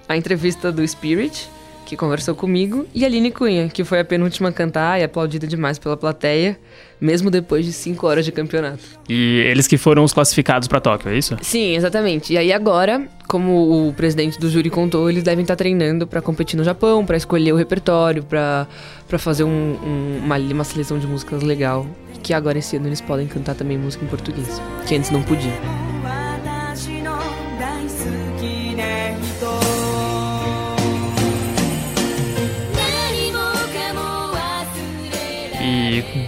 a 0.06 0.14
entrevista 0.14 0.70
do 0.70 0.86
Spirit, 0.86 1.48
que 1.86 1.96
conversou 1.96 2.34
comigo, 2.34 2.84
e 2.94 3.04
Aline 3.04 3.30
Cunha, 3.30 3.68
que 3.68 3.82
foi 3.84 4.00
a 4.00 4.04
penúltima 4.04 4.50
a 4.50 4.52
cantar 4.52 5.00
e 5.00 5.04
aplaudida 5.04 5.46
demais 5.46 5.78
pela 5.78 5.96
plateia, 5.96 6.58
mesmo 7.00 7.30
depois 7.30 7.64
de 7.64 7.72
cinco 7.72 8.06
horas 8.06 8.24
de 8.24 8.32
campeonato. 8.32 8.82
E 9.08 9.38
eles 9.46 9.66
que 9.66 9.78
foram 9.78 10.02
os 10.02 10.12
classificados 10.12 10.66
pra 10.66 10.80
Tóquio, 10.80 11.10
é 11.10 11.16
isso? 11.16 11.36
Sim, 11.40 11.76
exatamente. 11.76 12.32
E 12.32 12.38
aí 12.38 12.52
agora, 12.52 13.06
como 13.28 13.88
o 13.88 13.92
presidente 13.94 14.38
do 14.38 14.50
júri 14.50 14.68
contou, 14.68 15.08
eles 15.08 15.22
devem 15.22 15.42
estar 15.42 15.56
treinando 15.56 16.06
pra 16.06 16.20
competir 16.20 16.56
no 16.56 16.64
Japão, 16.64 17.06
pra 17.06 17.16
escolher 17.16 17.52
o 17.52 17.56
repertório, 17.56 18.22
pra 18.22 18.66
pra 19.08 19.18
fazer 19.20 19.44
um- 19.44 19.48
um- 19.48 20.20
uma, 20.24 20.36
uma 20.36 20.64
seleção 20.64 20.98
de 20.98 21.06
músicas 21.06 21.40
legal. 21.44 21.86
Que 22.24 22.34
agora 22.34 22.58
esse 22.58 22.76
ano 22.76 22.88
eles 22.88 23.00
podem 23.00 23.28
cantar 23.28 23.54
também 23.54 23.78
música 23.78 24.04
em 24.04 24.08
português, 24.08 24.60
que 24.84 24.96
antes 24.96 25.10
não 25.10 25.22
podiam. 25.22 25.52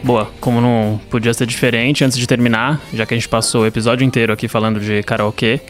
Boa, 0.05 0.31
como 0.41 0.61
não 0.61 1.01
podia 1.11 1.33
ser 1.35 1.47
diferente, 1.47 2.05
antes 2.05 2.17
de 2.17 2.27
terminar, 2.27 2.81
já 2.93 3.07
que 3.07 3.15
a 3.15 3.17
gente 3.17 3.29
passou 3.29 3.63
o 3.63 3.67
episódio 3.67 4.05
inteiro 4.05 4.33
aqui 4.33 4.49
falando 4.49 4.81
de 4.81 5.03
karaokê, 5.03 5.61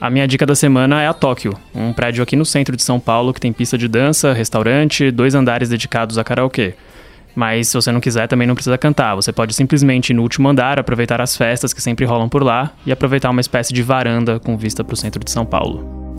a 0.00 0.08
minha 0.08 0.26
dica 0.26 0.46
da 0.46 0.54
semana 0.54 1.02
é 1.02 1.06
a 1.06 1.12
Tóquio, 1.12 1.52
um 1.74 1.92
prédio 1.92 2.22
aqui 2.22 2.34
no 2.34 2.44
centro 2.46 2.74
de 2.74 2.82
São 2.82 2.98
Paulo 2.98 3.34
que 3.34 3.40
tem 3.40 3.52
pista 3.52 3.76
de 3.76 3.86
dança, 3.86 4.32
restaurante, 4.32 5.10
dois 5.10 5.34
andares 5.34 5.68
dedicados 5.68 6.16
a 6.16 6.24
karaokê. 6.24 6.74
Mas 7.34 7.68
se 7.68 7.74
você 7.74 7.92
não 7.92 8.00
quiser, 8.00 8.26
também 8.26 8.46
não 8.46 8.54
precisa 8.54 8.76
cantar. 8.76 9.14
Você 9.14 9.32
pode 9.32 9.54
simplesmente 9.54 10.10
ir 10.10 10.14
no 10.14 10.22
último 10.22 10.48
andar, 10.48 10.78
aproveitar 10.78 11.20
as 11.20 11.36
festas 11.36 11.72
que 11.72 11.80
sempre 11.80 12.04
rolam 12.04 12.28
por 12.28 12.42
lá 12.42 12.72
e 12.84 12.90
aproveitar 12.90 13.30
uma 13.30 13.40
espécie 13.40 13.72
de 13.72 13.82
varanda 13.82 14.40
com 14.40 14.56
vista 14.56 14.82
para 14.82 14.94
o 14.94 14.96
centro 14.96 15.22
de 15.22 15.30
São 15.30 15.46
Paulo. 15.46 16.16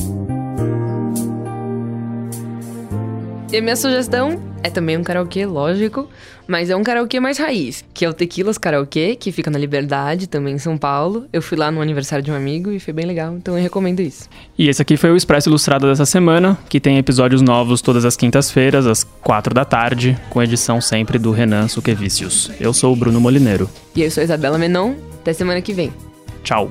E 3.51 3.57
a 3.57 3.61
minha 3.61 3.75
sugestão 3.75 4.50
é 4.63 4.69
também 4.69 4.97
um 4.97 5.03
karaokê, 5.03 5.45
lógico, 5.45 6.07
mas 6.47 6.69
é 6.69 6.75
um 6.75 6.83
karaokê 6.83 7.19
mais 7.19 7.37
raiz, 7.37 7.83
que 7.93 8.05
é 8.05 8.09
o 8.09 8.13
Tequilas 8.13 8.57
Karaokê, 8.57 9.15
que 9.15 9.31
fica 9.31 9.49
na 9.49 9.57
Liberdade, 9.57 10.27
também 10.27 10.55
em 10.55 10.57
São 10.57 10.77
Paulo. 10.77 11.25
Eu 11.31 11.41
fui 11.41 11.57
lá 11.57 11.71
no 11.71 11.81
aniversário 11.81 12.23
de 12.23 12.31
um 12.31 12.35
amigo 12.35 12.71
e 12.71 12.79
foi 12.79 12.93
bem 12.93 13.05
legal, 13.05 13.35
então 13.35 13.57
eu 13.57 13.63
recomendo 13.63 13.99
isso. 14.01 14.29
E 14.57 14.69
esse 14.69 14.81
aqui 14.81 14.97
foi 14.97 15.11
o 15.11 15.15
Expresso 15.15 15.49
Ilustrado 15.49 15.87
dessa 15.87 16.05
semana, 16.05 16.57
que 16.69 16.79
tem 16.79 16.97
episódios 16.97 17.41
novos 17.41 17.81
todas 17.81 18.05
as 18.05 18.15
quintas-feiras, 18.15 18.85
às 18.85 19.03
quatro 19.03 19.53
da 19.53 19.65
tarde, 19.65 20.17
com 20.29 20.41
edição 20.41 20.79
sempre 20.81 21.17
do 21.17 21.31
Renan 21.31 21.67
Suquevicius. 21.67 22.51
Eu 22.59 22.73
sou 22.73 22.93
o 22.93 22.95
Bruno 22.95 23.19
Molineiro. 23.19 23.69
E 23.95 24.01
eu 24.01 24.11
sou 24.11 24.21
a 24.21 24.23
Isabela 24.23 24.57
Menon, 24.57 24.95
até 25.21 25.33
semana 25.33 25.61
que 25.61 25.73
vem. 25.73 25.91
Tchau. 26.43 26.69